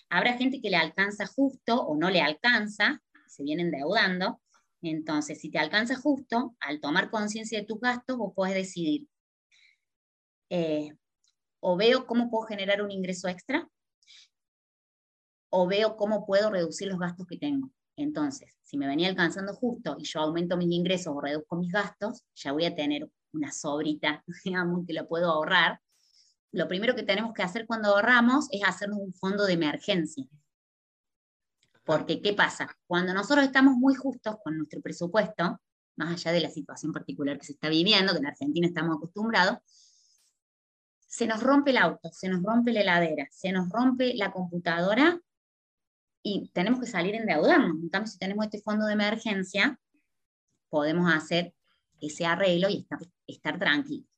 Habrá 0.10 0.38
gente 0.38 0.60
que 0.60 0.70
le 0.70 0.78
alcanza 0.78 1.26
justo 1.26 1.82
o 1.82 1.96
no 1.96 2.10
le 2.10 2.22
alcanza, 2.22 3.02
se 3.28 3.44
vienen 3.44 3.68
endeudando. 3.68 4.42
Entonces, 4.82 5.40
si 5.40 5.50
te 5.50 5.60
alcanza 5.60 5.96
justo, 5.96 6.56
al 6.60 6.80
tomar 6.80 7.10
conciencia 7.10 7.60
de 7.60 7.66
tus 7.66 7.80
gastos, 7.80 8.18
vos 8.18 8.34
podés 8.36 8.56
decidir, 8.56 9.08
eh, 10.50 10.90
o 11.60 11.76
veo 11.76 12.06
cómo 12.06 12.30
puedo 12.30 12.46
generar 12.48 12.82
un 12.82 12.92
ingreso 12.92 13.28
extra, 13.28 13.68
o 15.50 15.68
veo 15.68 15.96
cómo 15.96 16.26
puedo 16.26 16.52
reducir 16.52 16.88
los 16.88 17.00
gastos 17.00 17.26
que 17.26 17.38
tengo. 17.38 17.72
Entonces, 17.98 18.54
si 18.62 18.78
me 18.78 18.88
venía 18.88 19.08
alcanzando 19.08 19.54
justo 19.54 19.96
y 19.98 20.04
yo 20.04 20.20
aumento 20.20 20.58
mis 20.58 20.72
ingresos 20.72 21.14
o 21.16 21.22
reduzco 21.22 21.56
mis 21.56 21.72
gastos, 21.72 22.24
ya 22.36 22.52
voy 22.52 22.66
a 22.66 22.76
tener 22.76 23.10
una 23.32 23.52
sobrita, 23.52 24.24
digamos, 24.44 24.86
que 24.86 24.94
lo 24.94 25.08
puedo 25.08 25.32
ahorrar. 25.32 25.80
Lo 26.52 26.68
primero 26.68 26.96
que 26.96 27.04
tenemos 27.04 27.34
que 27.34 27.44
hacer 27.44 27.66
cuando 27.66 27.90
ahorramos 27.90 28.48
es 28.52 28.62
hacernos 28.66 29.00
un 29.00 29.14
fondo 29.14 29.46
de 29.46 29.54
emergencia. 29.54 30.26
Porque, 31.84 32.22
¿qué 32.22 32.34
pasa? 32.34 32.76
Cuando 32.88 33.14
nosotros 33.14 33.46
estamos 33.46 33.76
muy 33.76 33.94
justos 33.96 34.38
con 34.44 34.58
nuestro 34.58 34.82
presupuesto, 34.82 35.62
más 35.98 36.14
allá 36.14 36.32
de 36.32 36.42
la 36.42 36.50
situación 36.50 36.92
particular 36.92 37.38
que 37.38 37.46
se 37.46 37.54
está 37.54 37.70
viviendo, 37.70 38.14
que 38.14 38.20
en 38.20 38.26
Argentina 38.26 38.68
estamos 38.68 38.98
acostumbrados, 38.98 39.60
se 41.08 41.28
nos 41.28 41.42
rompe 41.42 41.72
el 41.72 41.78
auto, 41.78 42.10
se 42.12 42.28
nos 42.28 42.42
rompe 42.44 42.74
la 42.74 42.82
heladera, 42.82 43.28
se 43.32 43.52
nos 43.52 43.70
rompe 43.70 44.16
la 44.16 44.32
computadora 44.32 45.22
y 46.28 46.50
tenemos 46.54 46.80
que 46.80 46.88
salir 46.88 47.14
endeudarnos. 47.14 47.78
En 47.84 47.90
cambio, 47.90 48.12
si 48.12 48.18
tenemos 48.18 48.46
este 48.46 48.60
fondo 48.60 48.88
de 48.88 48.94
emergencia, 48.94 49.80
podemos 50.70 51.14
hacer 51.14 51.54
ese 52.02 52.26
arreglo 52.26 52.68
y 52.68 52.80
estar, 52.80 52.98
estar 53.28 53.60
tranquilos. 53.60 54.10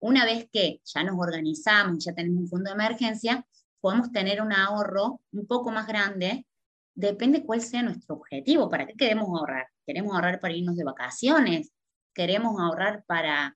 Una 0.00 0.24
vez 0.24 0.48
que 0.50 0.80
ya 0.82 1.04
nos 1.04 1.18
organizamos, 1.18 2.02
ya 2.02 2.14
tenemos 2.14 2.44
un 2.44 2.48
fondo 2.48 2.70
de 2.70 2.76
emergencia, 2.76 3.46
podemos 3.78 4.10
tener 4.10 4.40
un 4.40 4.54
ahorro 4.54 5.20
un 5.32 5.46
poco 5.46 5.70
más 5.70 5.86
grande, 5.86 6.46
depende 6.94 7.44
cuál 7.44 7.60
sea 7.60 7.82
nuestro 7.82 8.14
objetivo, 8.14 8.70
para 8.70 8.86
qué 8.86 8.94
queremos 8.94 9.28
ahorrar. 9.28 9.66
¿Queremos 9.86 10.14
ahorrar 10.14 10.40
para 10.40 10.54
irnos 10.54 10.76
de 10.76 10.84
vacaciones? 10.84 11.72
¿Queremos 12.14 12.58
ahorrar 12.58 13.04
para 13.06 13.54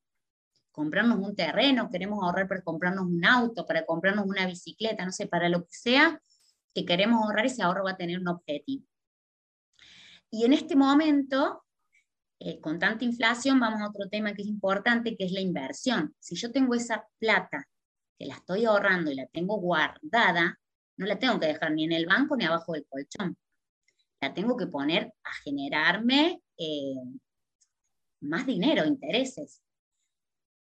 comprarnos 0.73 1.27
un 1.27 1.35
terreno? 1.35 1.89
¿Queremos 1.91 2.23
ahorrar 2.23 2.47
para 2.49 2.61
comprarnos 2.61 3.07
un 3.07 3.25
auto, 3.25 3.65
para 3.65 3.87
comprarnos 3.87 4.27
una 4.27 4.47
bicicleta? 4.47 5.07
No 5.07 5.13
sé, 5.13 5.27
para 5.27 5.49
lo 5.49 5.65
que 5.65 5.73
sea 5.73 6.21
que 6.75 6.85
queremos 6.85 7.23
ahorrar, 7.23 7.47
ese 7.47 7.63
ahorro 7.63 7.85
va 7.85 7.93
a 7.93 7.97
tener 7.97 8.19
un 8.19 8.29
objetivo. 8.29 8.87
Y 10.31 10.45
en 10.45 10.55
este 10.55 10.77
momento, 10.77 11.65
eh, 12.41 12.61
con 12.61 12.79
tanta 12.79 13.05
inflación, 13.05 13.61
vamos 13.61 13.81
a 13.81 13.89
otro 13.89 14.09
tema 14.09 14.33
que 14.33 14.43
es 14.43 14.49
importante, 14.49 15.17
que 15.17 15.25
es 15.25 15.33
la 15.33 15.41
inversión. 15.41 16.15
Si 16.19 16.35
yo 16.37 16.51
tengo 16.51 16.75
esa 16.75 17.07
plata 17.19 17.69
que 18.19 18.27
la 18.27 18.35
estoy 18.35 18.65
ahorrando 18.65 19.11
y 19.11 19.15
la 19.15 19.27
tengo 19.27 19.59
guardada, 19.59 20.59
no 20.97 21.07
la 21.07 21.19
tengo 21.19 21.39
que 21.39 21.49
dejar 21.49 21.73
ni 21.73 21.85
en 21.85 21.93
el 21.93 22.07
banco 22.07 22.37
ni 22.37 22.45
abajo 22.45 22.73
del 22.73 22.87
colchón. 22.87 23.37
La 24.21 24.33
tengo 24.33 24.57
que 24.57 24.67
poner 24.67 25.13
a 25.25 25.33
generarme 25.45 26.43
eh, 26.57 26.95
más 28.21 28.47
dinero, 28.47 28.87
intereses. 28.87 29.63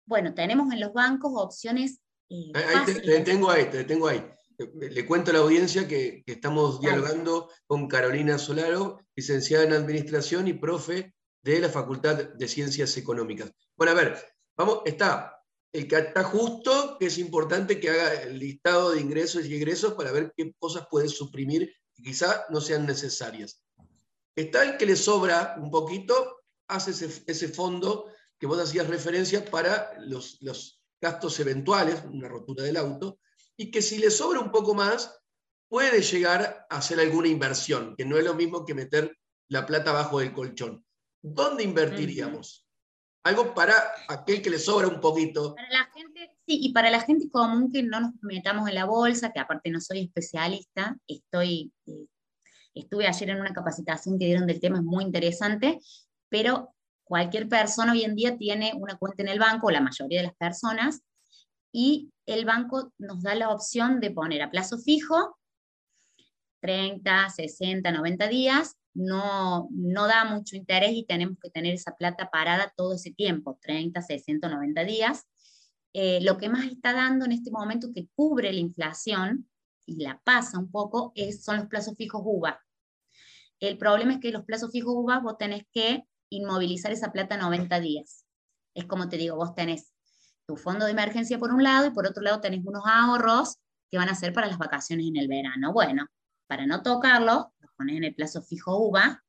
Bueno, 0.05 0.33
tenemos 0.33 0.73
en 0.73 0.79
los 0.79 0.93
bancos 0.93 1.33
opciones. 1.35 2.01
Eh, 2.29 2.51
ahí 2.55 2.85
te, 2.85 3.01
detengo 3.01 3.51
ahí, 3.51 3.69
te 3.69 3.77
detengo 3.77 4.07
ahí. 4.07 4.23
Le 4.73 5.05
cuento 5.05 5.31
a 5.31 5.33
la 5.33 5.39
audiencia 5.39 5.87
que, 5.87 6.23
estamos 6.25 6.81
dialogando 6.81 7.49
con 7.65 7.87
Carolina 7.87 8.37
Solaro, 8.37 8.99
licenciada 9.15 9.65
en 9.65 9.73
Administración 9.73 10.47
y 10.47 10.53
profe 10.53 11.13
de 11.43 11.59
la 11.59 11.69
Facultad 11.69 12.15
de 12.15 12.47
Ciencias 12.47 12.95
Económicas. 12.97 13.51
Bueno, 13.75 13.91
a 13.91 13.95
ver, 13.95 14.17
vamos, 14.55 14.81
está 14.85 15.41
el 15.73 15.87
que 15.87 15.97
está 15.97 16.23
justo, 16.23 16.97
que 16.99 17.07
es 17.07 17.17
importante 17.17 17.79
que 17.79 17.89
haga 17.89 18.23
el 18.23 18.39
listado 18.39 18.91
de 18.91 18.99
ingresos 18.99 19.45
y 19.45 19.55
egresos 19.55 19.93
para 19.93 20.11
ver 20.11 20.33
qué 20.35 20.53
cosas 20.59 20.87
puede 20.89 21.07
suprimir 21.07 21.73
y 21.95 22.03
quizá 22.03 22.45
no 22.49 22.59
sean 22.59 22.85
necesarias. 22.85 23.63
Está 24.35 24.63
el 24.63 24.77
que 24.77 24.85
le 24.85 24.95
sobra 24.95 25.55
un 25.57 25.71
poquito, 25.71 26.41
hace 26.67 26.91
ese, 26.91 27.47
fondo 27.49 28.07
que 28.37 28.47
vos 28.47 28.59
hacías 28.59 28.87
referencia 28.87 29.43
para 29.45 29.93
los, 29.99 30.41
los 30.41 30.81
gastos 31.01 31.39
eventuales, 31.39 32.03
una 32.05 32.27
rotura 32.27 32.63
del 32.63 32.77
auto, 32.77 33.19
y 33.57 33.71
que 33.71 33.81
si 33.81 33.97
le 33.97 34.11
sobra 34.11 34.39
un 34.39 34.51
poco 34.51 34.73
más, 34.73 35.21
puede 35.71 36.01
llegar 36.01 36.67
a 36.69 36.77
hacer 36.77 36.99
alguna 36.99 37.29
inversión, 37.29 37.95
que 37.95 38.05
no 38.05 38.17
es 38.17 38.25
lo 38.25 38.33
mismo 38.33 38.65
que 38.65 38.73
meter 38.73 39.17
la 39.47 39.65
plata 39.65 39.91
bajo 39.91 40.19
del 40.19 40.33
colchón. 40.33 40.85
¿Dónde 41.21 41.63
invertiríamos? 41.63 42.67
Algo 43.23 43.53
para 43.53 43.75
aquel 44.07 44.41
que 44.41 44.49
le 44.49 44.57
sobra 44.57 44.87
un 44.87 44.99
poquito. 44.99 45.55
Para 45.55 45.69
la 45.69 45.89
gente, 45.93 46.35
sí, 46.45 46.59
y 46.61 46.73
para 46.73 46.89
la 46.89 47.01
gente 47.01 47.29
común 47.29 47.71
que 47.71 47.83
no 47.83 48.01
nos 48.01 48.11
metamos 48.21 48.67
en 48.67 48.75
la 48.75 48.85
bolsa, 48.85 49.31
que 49.31 49.39
aparte 49.39 49.69
no 49.69 49.79
soy 49.79 49.99
especialista, 49.99 50.97
estoy, 51.07 51.71
eh, 51.85 52.07
estuve 52.73 53.07
ayer 53.07 53.29
en 53.29 53.39
una 53.39 53.53
capacitación 53.53 54.17
que 54.17 54.25
dieron 54.25 54.47
del 54.47 54.59
tema, 54.59 54.77
es 54.77 54.83
muy 54.83 55.03
interesante, 55.03 55.79
pero 56.29 56.73
cualquier 57.03 57.47
persona 57.47 57.91
hoy 57.91 58.03
en 58.03 58.15
día 58.15 58.37
tiene 58.37 58.73
una 58.75 58.97
cuenta 58.97 59.21
en 59.21 59.29
el 59.29 59.39
banco, 59.39 59.69
la 59.69 59.81
mayoría 59.81 60.21
de 60.21 60.27
las 60.27 60.35
personas, 60.35 61.01
y 61.71 62.11
el 62.25 62.45
banco 62.45 62.93
nos 62.97 63.21
da 63.23 63.35
la 63.35 63.49
opción 63.49 63.99
de 63.99 64.11
poner 64.11 64.41
a 64.41 64.51
plazo 64.51 64.77
fijo 64.77 65.37
30, 66.61 67.29
60, 67.29 67.91
90 67.91 68.27
días 68.27 68.77
no, 68.93 69.69
no 69.71 70.07
da 70.07 70.25
mucho 70.25 70.55
interés 70.55 70.91
y 70.93 71.05
tenemos 71.05 71.37
que 71.41 71.49
tener 71.49 71.73
esa 71.73 71.95
plata 71.95 72.29
parada 72.29 72.73
todo 72.75 72.93
ese 72.95 73.11
tiempo, 73.11 73.57
30, 73.61 74.01
60, 74.01 74.49
90 74.49 74.83
días. 74.83 75.27
Eh, 75.93 76.19
lo 76.21 76.37
que 76.37 76.49
más 76.49 76.65
está 76.65 76.93
dando 76.93 77.25
en 77.25 77.31
este 77.31 77.51
momento 77.51 77.91
que 77.93 78.07
cubre 78.15 78.51
la 78.51 78.59
inflación 78.59 79.49
y 79.85 80.03
la 80.03 80.19
pasa 80.23 80.59
un 80.59 80.71
poco 80.71 81.11
es, 81.15 81.43
son 81.43 81.57
los 81.57 81.65
plazos 81.67 81.95
fijos 81.97 82.21
UVA. 82.23 82.59
El 83.59 83.77
problema 83.77 84.13
es 84.13 84.19
que 84.19 84.31
los 84.31 84.43
plazos 84.43 84.71
fijos 84.71 84.93
UVA 84.95 85.19
vos 85.19 85.37
tenés 85.37 85.63
que 85.71 86.03
inmovilizar 86.29 86.91
esa 86.91 87.11
plata 87.11 87.37
90 87.37 87.79
días. 87.79 88.25
Es 88.73 88.85
como 88.85 89.09
te 89.09 89.17
digo, 89.17 89.35
vos 89.35 89.53
tenés 89.53 89.93
tu 90.45 90.57
fondo 90.57 90.85
de 90.85 90.91
emergencia 90.91 91.39
por 91.39 91.53
un 91.53 91.63
lado 91.63 91.87
y 91.87 91.91
por 91.91 92.07
otro 92.07 92.23
lado 92.23 92.41
tenés 92.41 92.65
unos 92.65 92.83
ahorros 92.85 93.57
que 93.89 93.97
van 93.97 94.09
a 94.09 94.15
ser 94.15 94.33
para 94.33 94.47
las 94.47 94.57
vacaciones 94.57 95.07
en 95.07 95.17
el 95.17 95.27
verano. 95.27 95.73
Bueno, 95.73 96.07
para 96.47 96.65
no 96.65 96.81
tocarlo, 96.81 97.53
pones 97.81 97.97
en 97.97 98.03
el 98.03 98.13
plazo 98.15 98.41
fijo 98.41 98.77
UVA 98.77 99.23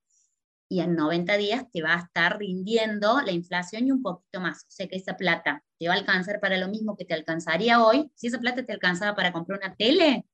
y 0.69 0.81
en 0.81 0.95
90 0.95 1.37
días 1.37 1.65
te 1.71 1.83
va 1.83 1.95
a 1.95 1.99
estar 2.01 2.39
rindiendo 2.39 3.21
la 3.23 3.33
inflación 3.33 3.87
y 3.87 3.91
un 3.91 4.03
poquito 4.03 4.41
más. 4.41 4.65
O 4.65 4.71
sea 4.71 4.89
que 4.89 4.97
esa 4.97 5.17
plata 5.17 5.63
te 5.79 5.89
va 5.89 5.95
a 5.95 5.97
alcanzar 5.97 6.41
para 6.41 6.59
lo 6.59 6.69
mismo 6.69 6.97
que 6.97 7.05
te 7.05 7.15
alcanzaría 7.15 7.83
hoy. 7.83 8.11
Si 8.15 8.27
esa 8.27 8.39
plata 8.39 8.65
te 8.65 8.73
alcanzaba 8.73 9.15
para 9.15 9.33
comprar 9.33 9.59
una 9.59 9.75
tele, 9.75 10.27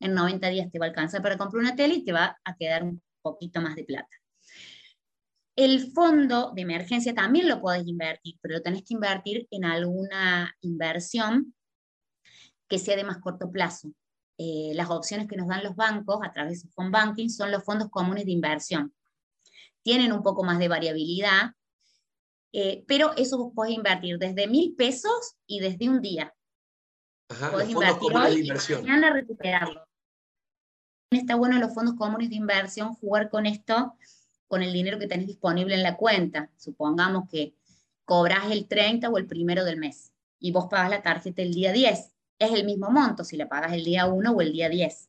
en 0.00 0.14
90 0.14 0.48
días 0.48 0.70
te 0.70 0.78
va 0.78 0.86
a 0.86 0.88
alcanzar 0.88 1.22
para 1.22 1.38
comprar 1.38 1.62
una 1.62 1.76
tele 1.76 1.94
y 1.94 2.04
te 2.04 2.12
va 2.12 2.38
a 2.44 2.56
quedar 2.56 2.82
un 2.82 3.02
poquito 3.22 3.60
más 3.60 3.76
de 3.76 3.84
plata. 3.84 4.21
El 5.62 5.92
fondo 5.92 6.50
de 6.56 6.62
emergencia 6.62 7.14
también 7.14 7.48
lo 7.48 7.60
podés 7.60 7.86
invertir, 7.86 8.36
pero 8.42 8.56
lo 8.56 8.62
tenés 8.62 8.82
que 8.82 8.94
invertir 8.94 9.46
en 9.52 9.64
alguna 9.64 10.56
inversión 10.60 11.54
que 12.68 12.80
sea 12.80 12.96
de 12.96 13.04
más 13.04 13.18
corto 13.18 13.48
plazo. 13.52 13.92
Eh, 14.38 14.72
las 14.74 14.90
opciones 14.90 15.28
que 15.28 15.36
nos 15.36 15.46
dan 15.46 15.62
los 15.62 15.76
bancos 15.76 16.18
a 16.24 16.32
través 16.32 16.64
de 16.64 16.68
phone 16.70 16.90
banking 16.90 17.28
son 17.28 17.52
los 17.52 17.62
fondos 17.62 17.90
comunes 17.90 18.24
de 18.24 18.32
inversión. 18.32 18.92
Tienen 19.84 20.12
un 20.12 20.24
poco 20.24 20.42
más 20.42 20.58
de 20.58 20.66
variabilidad, 20.66 21.52
eh, 22.52 22.82
pero 22.88 23.14
eso 23.16 23.38
vos 23.38 23.52
podés 23.54 23.74
invertir 23.74 24.18
desde 24.18 24.48
mil 24.48 24.74
pesos 24.74 25.36
y 25.46 25.60
desde 25.60 25.88
un 25.88 26.00
día. 26.00 26.34
Ajá, 27.28 27.52
podés 27.52 27.70
invertir 27.70 28.16
hoy 28.16 28.34
de 28.34 28.40
inversión. 28.40 28.80
y 28.80 28.82
mañana 28.82 29.12
recuperarlo. 29.12 29.86
Está 31.12 31.36
bueno 31.36 31.54
en 31.54 31.60
los 31.60 31.72
fondos 31.72 31.94
comunes 31.94 32.30
de 32.30 32.34
inversión 32.34 32.94
jugar 32.94 33.30
con 33.30 33.46
esto, 33.46 33.96
con 34.52 34.62
el 34.62 34.74
dinero 34.74 34.98
que 34.98 35.06
tenés 35.06 35.26
disponible 35.26 35.74
en 35.74 35.82
la 35.82 35.96
cuenta. 35.96 36.50
Supongamos 36.58 37.26
que 37.26 37.54
cobras 38.04 38.50
el 38.50 38.68
30 38.68 39.08
o 39.08 39.16
el 39.16 39.26
primero 39.26 39.64
del 39.64 39.78
mes 39.78 40.12
y 40.38 40.52
vos 40.52 40.66
pagas 40.70 40.90
la 40.90 41.00
tarjeta 41.00 41.40
el 41.40 41.54
día 41.54 41.72
10 41.72 42.12
es 42.38 42.52
el 42.52 42.66
mismo 42.66 42.90
monto 42.90 43.24
si 43.24 43.38
le 43.38 43.46
pagas 43.46 43.72
el 43.72 43.82
día 43.82 44.04
1 44.04 44.30
o 44.30 44.40
el 44.42 44.52
día 44.52 44.68
10, 44.68 45.08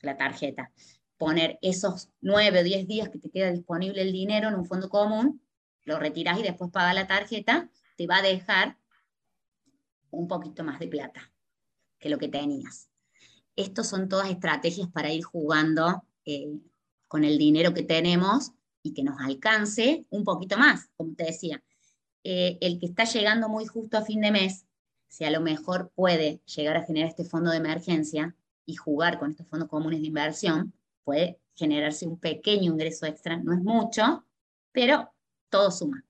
la 0.00 0.18
tarjeta. 0.18 0.70
Poner 1.16 1.58
esos 1.62 2.10
9 2.20 2.60
o 2.60 2.62
10 2.62 2.86
días 2.86 3.08
que 3.08 3.18
te 3.18 3.30
queda 3.30 3.50
disponible 3.50 4.02
el 4.02 4.12
dinero 4.12 4.48
en 4.48 4.56
un 4.56 4.66
fondo 4.66 4.90
común, 4.90 5.40
lo 5.86 5.98
retiras 5.98 6.38
y 6.38 6.42
después 6.42 6.70
pagas 6.70 6.94
la 6.94 7.06
tarjeta, 7.06 7.70
te 7.96 8.06
va 8.06 8.18
a 8.18 8.22
dejar 8.22 8.76
un 10.10 10.28
poquito 10.28 10.62
más 10.62 10.78
de 10.78 10.88
plata 10.88 11.32
que 11.98 12.10
lo 12.10 12.18
que 12.18 12.28
tenías. 12.28 12.90
Estos 13.56 13.88
son 13.88 14.10
todas 14.10 14.28
estrategias 14.28 14.90
para 14.90 15.10
ir 15.10 15.22
jugando 15.22 16.04
eh, 16.26 16.52
con 17.12 17.24
el 17.24 17.36
dinero 17.36 17.74
que 17.74 17.82
tenemos 17.82 18.52
y 18.82 18.94
que 18.94 19.02
nos 19.02 19.20
alcance 19.20 20.06
un 20.08 20.24
poquito 20.24 20.56
más, 20.56 20.88
como 20.96 21.14
te 21.14 21.24
decía. 21.24 21.62
Eh, 22.24 22.56
el 22.62 22.78
que 22.80 22.86
está 22.86 23.04
llegando 23.04 23.50
muy 23.50 23.66
justo 23.66 23.98
a 23.98 24.02
fin 24.02 24.22
de 24.22 24.30
mes 24.30 24.64
si 25.08 25.24
a 25.24 25.30
lo 25.30 25.42
mejor 25.42 25.92
puede 25.94 26.40
llegar 26.46 26.78
a 26.78 26.86
generar 26.86 27.10
este 27.10 27.26
fondo 27.26 27.50
de 27.50 27.58
emergencia 27.58 28.34
y 28.64 28.76
jugar 28.76 29.18
con 29.18 29.30
estos 29.30 29.46
fondos 29.46 29.68
comunes 29.68 30.00
de 30.00 30.06
inversión, 30.06 30.72
puede 31.04 31.38
generarse 31.54 32.06
un 32.06 32.18
pequeño 32.18 32.72
ingreso 32.72 33.04
extra, 33.04 33.36
no 33.36 33.52
es 33.52 33.60
mucho, 33.60 34.24
pero 34.72 35.12
todo 35.50 35.70
suma. 35.70 36.06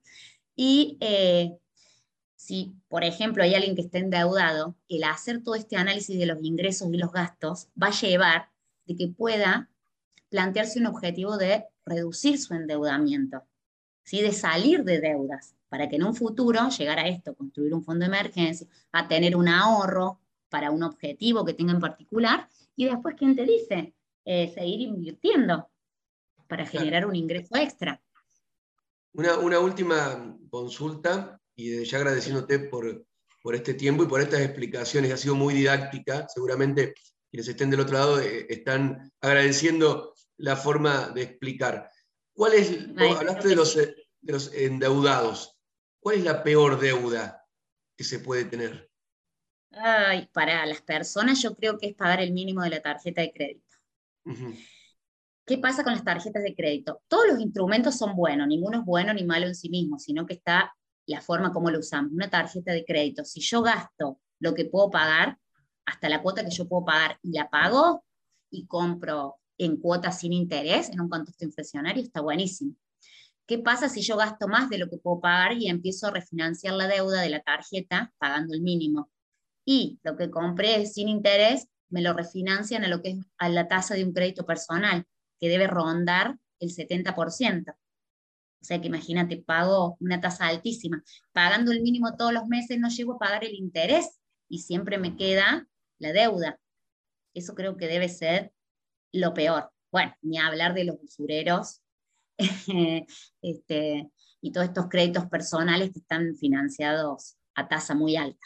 Y 0.55 0.97
eh, 1.01 1.57
si, 2.37 2.77
por 2.87 3.03
ejemplo, 3.03 3.43
hay 3.43 3.55
alguien 3.55 3.75
que 3.75 3.81
está 3.81 3.97
endeudado, 3.97 4.77
el 4.87 5.03
hacer 5.03 5.43
todo 5.43 5.55
este 5.55 5.75
análisis 5.75 6.17
de 6.17 6.27
los 6.27 6.41
ingresos 6.41 6.87
y 6.93 6.97
los 6.97 7.11
gastos 7.11 7.67
va 7.75 7.87
a 7.87 7.99
llevar 7.99 8.51
de 8.85 8.95
que 8.95 9.09
pueda 9.09 9.69
plantearse 10.33 10.79
un 10.79 10.87
objetivo 10.87 11.37
de 11.37 11.65
reducir 11.85 12.39
su 12.39 12.55
endeudamiento, 12.55 13.43
¿sí? 14.03 14.19
de 14.19 14.31
salir 14.31 14.83
de 14.83 14.99
deudas 14.99 15.53
para 15.69 15.87
que 15.87 15.97
en 15.97 16.03
un 16.03 16.15
futuro 16.15 16.69
llegar 16.69 16.97
a 16.97 17.07
esto, 17.07 17.35
construir 17.35 17.71
un 17.71 17.83
fondo 17.83 17.99
de 17.99 18.07
emergencia, 18.07 18.65
a 18.91 19.07
tener 19.07 19.35
un 19.35 19.47
ahorro 19.47 20.21
para 20.49 20.71
un 20.71 20.81
objetivo 20.81 21.45
que 21.45 21.53
tenga 21.53 21.71
en 21.71 21.79
particular, 21.79 22.49
y 22.75 22.85
después, 22.85 23.13
¿quién 23.15 23.35
te 23.35 23.45
dice? 23.45 23.93
Eh, 24.25 24.51
seguir 24.55 24.81
invirtiendo 24.81 25.69
para 26.47 26.65
generar 26.65 27.05
un 27.05 27.15
ingreso 27.15 27.55
extra. 27.55 28.01
Una, 29.13 29.37
una, 29.37 29.59
última 29.59 30.35
consulta, 30.49 31.39
y 31.55 31.85
ya 31.85 31.97
agradeciéndote 31.99 32.57
por, 32.57 33.05
por 33.43 33.53
este 33.53 33.75
tiempo 33.75 34.01
y 34.01 34.07
por 34.07 34.19
estas 34.19 34.41
explicaciones, 34.41 35.11
ha 35.11 35.17
sido 35.17 35.35
muy 35.35 35.53
didáctica, 35.53 36.27
seguramente 36.27 36.95
quienes 37.29 37.47
estén 37.47 37.69
del 37.69 37.81
otro 37.81 37.97
lado 37.97 38.19
eh, 38.19 38.45
están 38.49 39.11
agradeciendo 39.19 40.13
la 40.37 40.55
forma 40.55 41.09
de 41.09 41.23
explicar. 41.23 41.89
¿Cuál 42.33 42.53
es, 42.53 42.71
hablaste 42.97 43.49
de 43.49 43.55
los, 43.55 43.75
de 43.75 43.95
los 44.21 44.53
endeudados, 44.53 45.53
¿Cuál 46.03 46.17
es 46.17 46.23
la 46.25 46.43
peor 46.43 46.77
deuda 46.81 47.47
que 47.95 48.03
se 48.03 48.19
puede 48.19 48.43
tener? 48.43 48.91
Ay, 49.71 50.27
para 50.33 50.65
las 50.65 50.81
personas 50.81 51.41
yo 51.41 51.55
creo 51.55 51.77
que 51.77 51.87
es 51.87 51.95
pagar 51.95 52.21
el 52.21 52.33
mínimo 52.33 52.61
de 52.61 52.71
la 52.71 52.81
tarjeta 52.81 53.21
de 53.21 53.31
crédito. 53.31 53.77
¿Qué 55.45 55.57
pasa 55.57 55.83
con 55.83 55.93
las 55.93 56.03
tarjetas 56.03 56.43
de 56.43 56.53
crédito? 56.53 57.01
Todos 57.07 57.27
los 57.27 57.39
instrumentos 57.39 57.97
son 57.97 58.17
buenos, 58.17 58.47
ninguno 58.47 58.79
es 58.79 58.85
bueno 58.85 59.13
ni 59.13 59.23
malo 59.23 59.47
en 59.47 59.55
sí 59.55 59.69
mismo, 59.69 59.97
sino 59.97 60.25
que 60.25 60.33
está 60.33 60.75
la 61.05 61.21
forma 61.21 61.53
como 61.53 61.71
lo 61.71 61.79
usamos. 61.79 62.11
Una 62.11 62.29
tarjeta 62.29 62.73
de 62.73 62.83
crédito, 62.83 63.23
si 63.23 63.39
yo 63.39 63.61
gasto 63.61 64.19
lo 64.39 64.53
que 64.53 64.65
puedo 64.65 64.91
pagar, 64.91 65.37
hasta 65.85 66.09
la 66.09 66.21
cuota 66.21 66.43
que 66.43 66.51
yo 66.51 66.67
puedo 66.67 66.83
pagar 66.83 67.17
y 67.21 67.31
la 67.31 67.49
pago 67.49 68.03
y 68.49 68.67
compro 68.67 69.37
en 69.57 69.77
cuotas 69.77 70.19
sin 70.19 70.33
interés 70.33 70.89
en 70.89 71.01
un 71.01 71.09
contexto 71.09 71.45
inflacionario, 71.45 72.03
está 72.03 72.21
buenísimo. 72.21 72.75
¿Qué 73.45 73.59
pasa 73.59 73.89
si 73.89 74.01
yo 74.01 74.15
gasto 74.15 74.47
más 74.47 74.69
de 74.69 74.77
lo 74.77 74.89
que 74.89 74.97
puedo 74.97 75.19
pagar 75.19 75.53
y 75.53 75.67
empiezo 75.67 76.07
a 76.07 76.11
refinanciar 76.11 76.73
la 76.75 76.87
deuda 76.87 77.21
de 77.21 77.29
la 77.29 77.41
tarjeta 77.41 78.13
pagando 78.17 78.53
el 78.53 78.61
mínimo? 78.61 79.09
Y 79.65 79.99
lo 80.03 80.15
que 80.15 80.29
compré 80.29 80.85
sin 80.85 81.09
interés 81.09 81.67
me 81.89 82.01
lo 82.01 82.13
refinancian 82.13 82.83
a 82.83 82.87
lo 82.87 83.01
que 83.01 83.11
es 83.11 83.17
a 83.37 83.49
la 83.49 83.67
tasa 83.67 83.95
de 83.95 84.03
un 84.03 84.13
crédito 84.13 84.45
personal, 84.45 85.05
que 85.39 85.49
debe 85.49 85.67
rondar 85.67 86.37
el 86.59 86.69
70%. 86.73 87.71
O 88.63 88.65
sea 88.65 88.79
que 88.79 88.87
imagínate, 88.87 89.37
pago 89.37 89.97
una 89.99 90.21
tasa 90.21 90.47
altísima. 90.47 91.03
Pagando 91.33 91.73
el 91.73 91.81
mínimo 91.81 92.15
todos 92.15 92.31
los 92.31 92.47
meses 92.47 92.79
no 92.79 92.87
llego 92.87 93.15
a 93.15 93.19
pagar 93.19 93.43
el 93.43 93.53
interés 93.55 94.19
y 94.47 94.59
siempre 94.59 94.97
me 94.97 95.17
queda 95.17 95.67
la 95.99 96.13
deuda. 96.13 96.59
Eso 97.33 97.55
creo 97.55 97.75
que 97.75 97.87
debe 97.87 98.07
ser 98.07 98.53
lo 99.13 99.33
peor. 99.33 99.71
Bueno, 99.91 100.13
ni 100.21 100.37
hablar 100.37 100.73
de 100.73 100.83
los 100.85 100.97
usureros 101.01 101.81
este, 103.41 104.11
y 104.41 104.51
todos 104.51 104.67
estos 104.67 104.89
créditos 104.89 105.27
personales 105.27 105.91
que 105.91 105.99
están 105.99 106.35
financiados 106.35 107.37
a 107.55 107.67
tasa 107.67 107.95
muy 107.95 108.15
alta. 108.17 108.45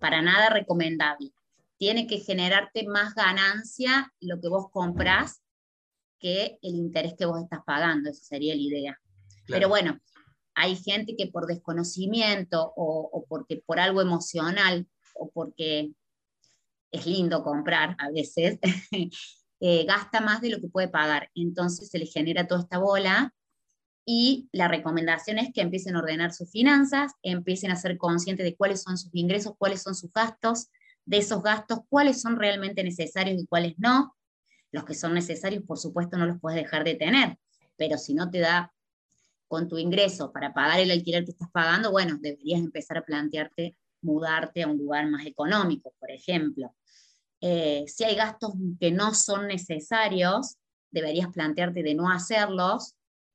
Para 0.00 0.20
nada 0.20 0.48
recomendable. 0.48 1.30
Tiene 1.76 2.08
que 2.08 2.18
generarte 2.18 2.84
más 2.88 3.14
ganancia 3.14 4.12
lo 4.20 4.40
que 4.40 4.48
vos 4.48 4.66
comprás 4.72 5.42
que 6.18 6.58
el 6.62 6.74
interés 6.74 7.14
que 7.16 7.26
vos 7.26 7.40
estás 7.40 7.60
pagando. 7.64 8.10
Esa 8.10 8.24
sería 8.24 8.54
la 8.54 8.62
idea. 8.62 9.00
Pero 9.46 9.68
bueno, 9.68 10.00
hay 10.54 10.76
gente 10.76 11.14
que 11.16 11.26
por 11.26 11.46
desconocimiento 11.46 12.72
o, 12.76 13.24
porque 13.28 13.62
por 13.64 13.78
algo 13.78 14.00
emocional 14.00 14.88
o 15.14 15.30
porque 15.30 15.92
es 16.90 17.06
lindo 17.06 17.42
comprar 17.42 17.96
a 17.98 18.10
veces, 18.10 18.58
eh, 19.66 19.86
gasta 19.86 20.20
más 20.20 20.42
de 20.42 20.50
lo 20.50 20.60
que 20.60 20.68
puede 20.68 20.88
pagar. 20.88 21.30
Entonces 21.34 21.88
se 21.88 21.98
le 21.98 22.04
genera 22.04 22.46
toda 22.46 22.60
esta 22.60 22.76
bola 22.76 23.34
y 24.04 24.46
la 24.52 24.68
recomendación 24.68 25.38
es 25.38 25.54
que 25.54 25.62
empiecen 25.62 25.96
a 25.96 26.00
ordenar 26.00 26.34
sus 26.34 26.50
finanzas, 26.50 27.12
empiecen 27.22 27.70
a 27.70 27.76
ser 27.76 27.96
conscientes 27.96 28.44
de 28.44 28.56
cuáles 28.56 28.82
son 28.82 28.98
sus 28.98 29.14
ingresos, 29.14 29.54
cuáles 29.56 29.80
son 29.82 29.94
sus 29.94 30.12
gastos, 30.12 30.68
de 31.06 31.16
esos 31.16 31.42
gastos, 31.42 31.78
cuáles 31.88 32.20
son 32.20 32.36
realmente 32.36 32.84
necesarios 32.84 33.40
y 33.40 33.46
cuáles 33.46 33.72
no. 33.78 34.14
Los 34.70 34.84
que 34.84 34.92
son 34.92 35.14
necesarios, 35.14 35.64
por 35.64 35.78
supuesto, 35.78 36.18
no 36.18 36.26
los 36.26 36.38
puedes 36.40 36.62
dejar 36.62 36.84
de 36.84 36.96
tener, 36.96 37.38
pero 37.78 37.96
si 37.96 38.12
no 38.12 38.30
te 38.30 38.40
da 38.40 38.70
con 39.48 39.66
tu 39.66 39.78
ingreso 39.78 40.30
para 40.30 40.52
pagar 40.52 40.80
el 40.80 40.90
alquiler 40.90 41.24
que 41.24 41.30
estás 41.30 41.50
pagando, 41.50 41.90
bueno, 41.90 42.18
deberías 42.20 42.60
empezar 42.60 42.98
a 42.98 43.02
plantearte 43.02 43.78
mudarte 44.02 44.62
a 44.62 44.68
un 44.68 44.76
lugar 44.76 45.08
más 45.08 45.24
económico, 45.24 45.94
por 45.98 46.10
ejemplo. 46.10 46.74
Eh, 47.46 47.84
si 47.88 48.04
hay 48.04 48.16
gastos 48.16 48.54
que 48.80 48.90
no 48.90 49.12
son 49.12 49.48
necesarios, 49.48 50.56
deberías 50.90 51.28
plantearte 51.28 51.82
de 51.82 51.94
no 51.94 52.08
hacerlos, 52.08 52.94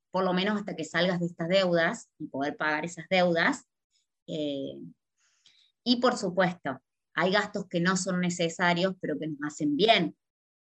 por 0.09 0.23
lo 0.23 0.33
menos 0.33 0.57
hasta 0.57 0.75
que 0.75 0.83
salgas 0.83 1.19
de 1.19 1.27
estas 1.27 1.47
deudas 1.47 2.09
y 2.17 2.25
poder 2.25 2.57
pagar 2.57 2.85
esas 2.85 3.05
deudas. 3.07 3.67
Eh, 4.25 4.79
y 5.83 5.97
por 5.97 6.17
supuesto, 6.17 6.81
hay 7.13 7.31
gastos 7.31 7.67
que 7.69 7.81
no 7.81 7.97
son 7.97 8.19
necesarios, 8.19 8.95
pero 8.99 9.19
que 9.19 9.27
nos 9.27 9.37
hacen 9.43 9.75
bien. 9.75 10.17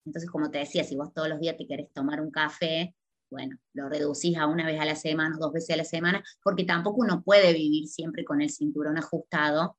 Entonces, 0.04 0.30
como 0.30 0.50
te 0.50 0.59
decía, 0.59 0.85
si 0.85 0.94
vos 0.94 1.14
todos 1.14 1.30
los 1.30 1.40
días 1.40 1.56
te 1.56 1.66
querés 1.66 1.90
tomar 1.94 2.20
un 2.20 2.30
café, 2.30 2.94
bueno, 3.30 3.56
lo 3.73 3.88
reducís 3.88 4.37
a 4.37 4.49
una 4.49 4.66
vez 4.66 4.78
a 4.78 4.85
la 4.85 4.97
semana, 4.97 5.38
dos 5.40 5.54
veces 5.54 5.70
a 5.70 5.76
la 5.78 5.85
semana, 5.85 6.23
porque 6.42 6.64
tampoco 6.64 7.00
uno 7.00 7.23
puede 7.23 7.54
vivir 7.54 7.88
siempre 7.88 8.23
con 8.23 8.43
el 8.43 8.50
cinturón 8.50 8.99
ajustado, 8.99 9.78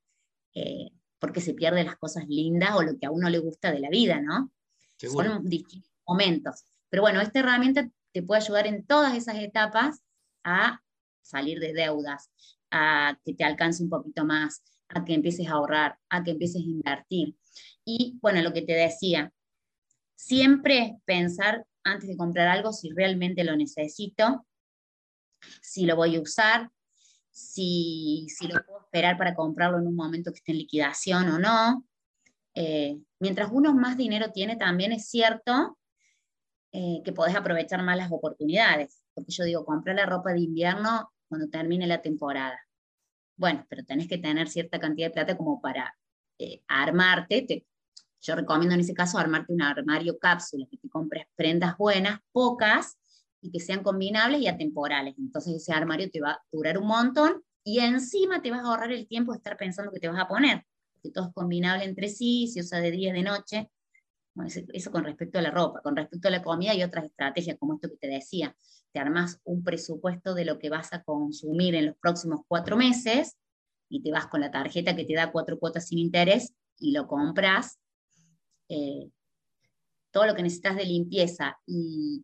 eh, 0.55 0.89
porque 1.21 1.39
se 1.39 1.53
pierden 1.53 1.85
las 1.85 1.97
cosas 1.97 2.27
lindas 2.27 2.75
o 2.75 2.81
lo 2.81 2.97
que 2.97 3.05
a 3.05 3.11
uno 3.11 3.29
le 3.29 3.37
gusta 3.37 3.71
de 3.71 3.79
la 3.79 3.89
vida, 3.89 4.19
¿no? 4.19 4.51
Son 4.97 5.47
distintos 5.47 5.91
momentos. 6.05 6.65
Pero 6.89 7.03
bueno, 7.03 7.21
esta 7.21 7.39
herramienta 7.39 7.87
te 8.11 8.23
puede 8.23 8.41
ayudar 8.41 8.65
en 8.65 8.85
todas 8.85 9.15
esas 9.15 9.37
etapas 9.37 10.01
a 10.43 10.81
salir 11.21 11.59
de 11.59 11.73
deudas, 11.73 12.31
a 12.71 13.19
que 13.23 13.35
te 13.35 13.43
alcance 13.43 13.83
un 13.83 13.89
poquito 13.89 14.25
más, 14.25 14.63
a 14.89 15.05
que 15.05 15.13
empieces 15.13 15.47
a 15.47 15.53
ahorrar, 15.53 15.99
a 16.09 16.23
que 16.23 16.31
empieces 16.31 16.63
a 16.63 16.69
invertir. 16.69 17.35
Y 17.85 18.17
bueno, 18.19 18.41
lo 18.41 18.51
que 18.51 18.63
te 18.63 18.73
decía, 18.73 19.31
siempre 20.15 20.97
pensar 21.05 21.65
antes 21.83 22.09
de 22.09 22.17
comprar 22.17 22.47
algo 22.47 22.73
si 22.73 22.89
realmente 22.89 23.43
lo 23.43 23.55
necesito, 23.55 24.47
si 25.61 25.85
lo 25.85 25.95
voy 25.95 26.15
a 26.15 26.21
usar, 26.21 26.71
si, 27.31 28.27
si 28.29 28.47
lo 28.47 28.63
puedo 28.65 28.81
esperar 28.81 29.17
para 29.17 29.33
comprarlo 29.33 29.79
en 29.79 29.87
un 29.87 29.95
momento 29.95 30.31
que 30.31 30.37
esté 30.37 30.51
en 30.51 30.59
liquidación 30.59 31.29
o 31.29 31.39
no. 31.39 31.85
Eh, 32.53 32.99
mientras 33.19 33.49
uno 33.51 33.73
más 33.73 33.97
dinero 33.97 34.31
tiene, 34.31 34.57
también 34.57 34.91
es 34.91 35.09
cierto 35.09 35.77
eh, 36.73 37.01
que 37.03 37.13
podés 37.13 37.35
aprovechar 37.35 37.81
más 37.83 37.97
las 37.97 38.11
oportunidades. 38.11 39.01
Porque 39.13 39.31
yo 39.31 39.43
digo, 39.43 39.65
comprar 39.65 39.95
la 39.95 40.05
ropa 40.05 40.33
de 40.33 40.41
invierno 40.41 41.11
cuando 41.27 41.49
termine 41.49 41.87
la 41.87 42.01
temporada. 42.01 42.59
Bueno, 43.37 43.65
pero 43.69 43.83
tenés 43.85 44.07
que 44.07 44.17
tener 44.17 44.47
cierta 44.49 44.79
cantidad 44.79 45.07
de 45.07 45.13
plata 45.13 45.37
como 45.37 45.61
para 45.61 45.95
eh, 46.37 46.61
armarte. 46.67 47.41
Te, 47.43 47.65
yo 48.21 48.35
recomiendo 48.35 48.75
en 48.75 48.81
ese 48.81 48.93
caso 48.93 49.17
armarte 49.17 49.53
un 49.53 49.61
armario 49.61 50.19
cápsula, 50.19 50.67
que 50.69 50.77
te 50.77 50.89
compres 50.89 51.25
prendas 51.35 51.77
buenas, 51.77 52.19
pocas, 52.31 52.97
y 53.41 53.51
que 53.51 53.59
sean 53.59 53.83
combinables 53.83 54.41
y 54.41 54.47
atemporales. 54.47 55.15
Entonces 55.17 55.55
ese 55.55 55.73
armario 55.73 56.09
te 56.09 56.21
va 56.21 56.31
a 56.31 56.41
durar 56.51 56.77
un 56.77 56.87
montón 56.87 57.43
y 57.63 57.79
encima 57.79 58.41
te 58.41 58.51
vas 58.51 58.61
a 58.61 58.67
ahorrar 58.67 58.91
el 58.91 59.07
tiempo 59.07 59.31
de 59.31 59.37
estar 59.37 59.57
pensando 59.57 59.91
que 59.91 59.99
te 59.99 60.07
vas 60.07 60.19
a 60.19 60.27
poner, 60.27 60.65
porque 60.93 61.11
todo 61.11 61.27
es 61.27 61.33
combinable 61.33 61.85
entre 61.85 62.09
sí, 62.09 62.47
se 62.47 62.61
usa 62.61 62.79
de 62.79 62.91
día, 62.91 63.13
de 63.13 63.23
noche. 63.23 63.69
eso 64.73 64.91
con 64.91 65.03
respecto 65.03 65.39
a 65.39 65.41
la 65.41 65.51
ropa, 65.51 65.81
con 65.81 65.95
respecto 65.95 66.27
a 66.27 66.31
la 66.31 66.41
comida 66.41 66.73
y 66.73 66.83
otras 66.83 67.05
estrategias 67.05 67.57
como 67.59 67.75
esto 67.75 67.89
que 67.89 67.97
te 67.97 68.07
decía. 68.07 68.55
Te 68.93 68.99
armas 68.99 69.39
un 69.43 69.63
presupuesto 69.63 70.33
de 70.33 70.45
lo 70.45 70.59
que 70.59 70.69
vas 70.69 70.93
a 70.93 71.03
consumir 71.03 71.75
en 71.75 71.87
los 71.87 71.97
próximos 71.97 72.41
cuatro 72.47 72.77
meses 72.77 73.37
y 73.89 74.01
te 74.01 74.11
vas 74.11 74.27
con 74.27 74.41
la 74.41 74.51
tarjeta 74.51 74.95
que 74.95 75.05
te 75.05 75.13
da 75.13 75.31
cuatro 75.31 75.59
cuotas 75.59 75.87
sin 75.87 75.99
interés 75.99 76.53
y 76.79 76.91
lo 76.91 77.07
compras 77.07 77.79
eh, 78.69 79.09
todo 80.11 80.25
lo 80.25 80.35
que 80.35 80.43
necesitas 80.43 80.75
de 80.75 80.85
limpieza 80.85 81.57
y, 81.65 82.23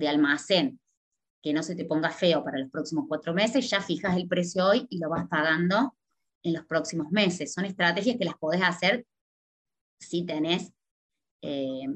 de 0.00 0.08
almacén, 0.08 0.80
que 1.42 1.52
no 1.52 1.62
se 1.62 1.76
te 1.76 1.84
ponga 1.84 2.10
feo 2.10 2.42
para 2.42 2.58
los 2.58 2.70
próximos 2.70 3.04
cuatro 3.08 3.32
meses, 3.32 3.70
ya 3.70 3.80
fijas 3.80 4.16
el 4.16 4.26
precio 4.26 4.66
hoy 4.66 4.86
y 4.90 4.98
lo 4.98 5.08
vas 5.08 5.28
pagando 5.28 5.96
en 6.42 6.54
los 6.54 6.64
próximos 6.66 7.10
meses. 7.10 7.52
Son 7.52 7.64
estrategias 7.64 8.16
que 8.18 8.24
las 8.24 8.36
podés 8.36 8.62
hacer 8.62 9.06
si 9.98 10.24
tenés 10.24 10.72
eh, 11.42 11.86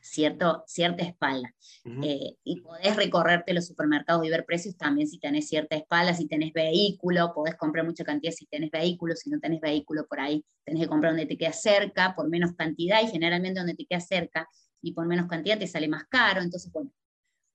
cierto, 0.00 0.64
cierta 0.66 1.04
espalda. 1.04 1.54
Eh, 1.84 2.36
y 2.44 2.60
podés 2.60 2.96
recorrerte 2.96 3.52
los 3.52 3.66
supermercados 3.66 4.24
y 4.24 4.30
ver 4.30 4.44
precios 4.44 4.76
también 4.76 5.08
si 5.08 5.18
tenés 5.18 5.48
cierta 5.48 5.76
espalda, 5.76 6.14
si 6.14 6.26
tenés 6.26 6.52
vehículo, 6.52 7.32
podés 7.34 7.56
comprar 7.56 7.84
mucha 7.84 8.04
cantidad 8.04 8.32
si 8.32 8.46
tenés 8.46 8.70
vehículo, 8.70 9.14
si 9.16 9.30
no 9.30 9.38
tenés 9.40 9.60
vehículo 9.60 10.06
por 10.06 10.20
ahí, 10.20 10.44
tenés 10.64 10.82
que 10.82 10.88
comprar 10.88 11.12
donde 11.12 11.26
te 11.26 11.36
queda 11.36 11.52
cerca, 11.52 12.14
por 12.14 12.28
menos 12.28 12.54
cantidad, 12.54 13.02
y 13.02 13.08
generalmente 13.08 13.60
donde 13.60 13.74
te 13.74 13.86
queda 13.86 14.00
cerca 14.00 14.48
y 14.80 14.92
por 14.92 15.06
menos 15.06 15.26
cantidad 15.26 15.58
te 15.58 15.66
sale 15.66 15.88
más 15.88 16.04
caro. 16.08 16.40
Entonces, 16.40 16.72
bueno, 16.72 16.90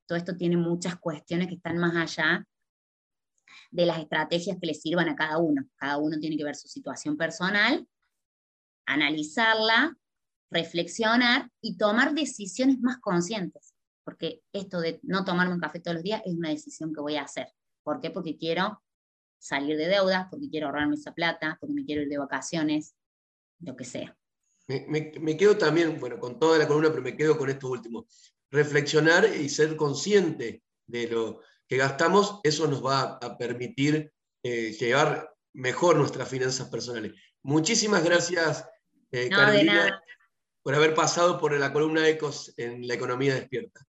todo 0.05 0.17
esto 0.17 0.35
tiene 0.35 0.57
muchas 0.57 0.97
cuestiones 0.97 1.47
que 1.47 1.55
están 1.55 1.77
más 1.77 1.95
allá 1.95 2.45
de 3.71 3.85
las 3.85 3.99
estrategias 3.99 4.57
que 4.59 4.67
le 4.67 4.73
sirvan 4.73 5.09
a 5.09 5.15
cada 5.15 5.37
uno. 5.37 5.65
Cada 5.75 5.97
uno 5.97 6.17
tiene 6.19 6.37
que 6.37 6.43
ver 6.43 6.55
su 6.55 6.67
situación 6.67 7.17
personal, 7.17 7.87
analizarla, 8.85 9.97
reflexionar 10.51 11.49
y 11.61 11.77
tomar 11.77 12.13
decisiones 12.13 12.79
más 12.79 12.99
conscientes, 12.99 13.73
porque 14.03 14.41
esto 14.53 14.79
de 14.79 14.99
no 15.03 15.25
tomarme 15.25 15.53
un 15.53 15.59
café 15.59 15.79
todos 15.79 15.95
los 15.95 16.03
días 16.03 16.21
es 16.25 16.33
una 16.33 16.49
decisión 16.49 16.93
que 16.93 17.01
voy 17.01 17.15
a 17.15 17.23
hacer. 17.23 17.47
¿Por 17.83 17.99
qué? 17.99 18.11
Porque 18.11 18.37
quiero 18.37 18.81
salir 19.39 19.77
de 19.77 19.87
deudas, 19.87 20.27
porque 20.29 20.49
quiero 20.49 20.67
ahorrarme 20.67 20.95
esa 20.95 21.13
plata, 21.13 21.57
porque 21.59 21.73
me 21.73 21.85
quiero 21.85 22.03
ir 22.03 22.09
de 22.09 22.17
vacaciones, 22.17 22.95
lo 23.59 23.75
que 23.75 23.83
sea. 23.83 24.15
Me, 24.67 25.37
quedo 25.37 25.57
también, 25.57 25.99
bueno, 25.99 26.17
con 26.19 26.39
toda 26.39 26.57
la 26.57 26.67
columna, 26.67 26.89
pero 26.89 27.01
me 27.01 27.17
quedo 27.17 27.37
con 27.37 27.49
esto 27.49 27.69
último. 27.69 28.07
Reflexionar 28.53 29.25
y 29.35 29.49
ser 29.49 29.75
consciente 29.75 30.63
de 30.87 31.07
lo 31.09 31.41
que 31.67 31.77
gastamos, 31.77 32.39
eso 32.43 32.67
nos 32.67 32.85
va 32.85 33.17
a 33.21 33.37
permitir 33.37 34.13
eh, 34.43 34.71
llevar 34.79 35.29
mejor 35.53 35.97
nuestras 35.97 36.29
finanzas 36.29 36.69
personales. 36.69 37.13
Muchísimas 37.41 38.03
gracias, 38.03 38.65
eh, 39.11 39.29
no, 39.29 39.63
nada 39.63 40.03
por 40.63 40.73
haber 40.73 40.95
pasado 40.95 41.39
por 41.39 41.57
la 41.59 41.73
columna 41.73 42.07
Ecos 42.07 42.53
en 42.57 42.87
la 42.87 42.93
economía 42.93 43.35
despierta. 43.35 43.81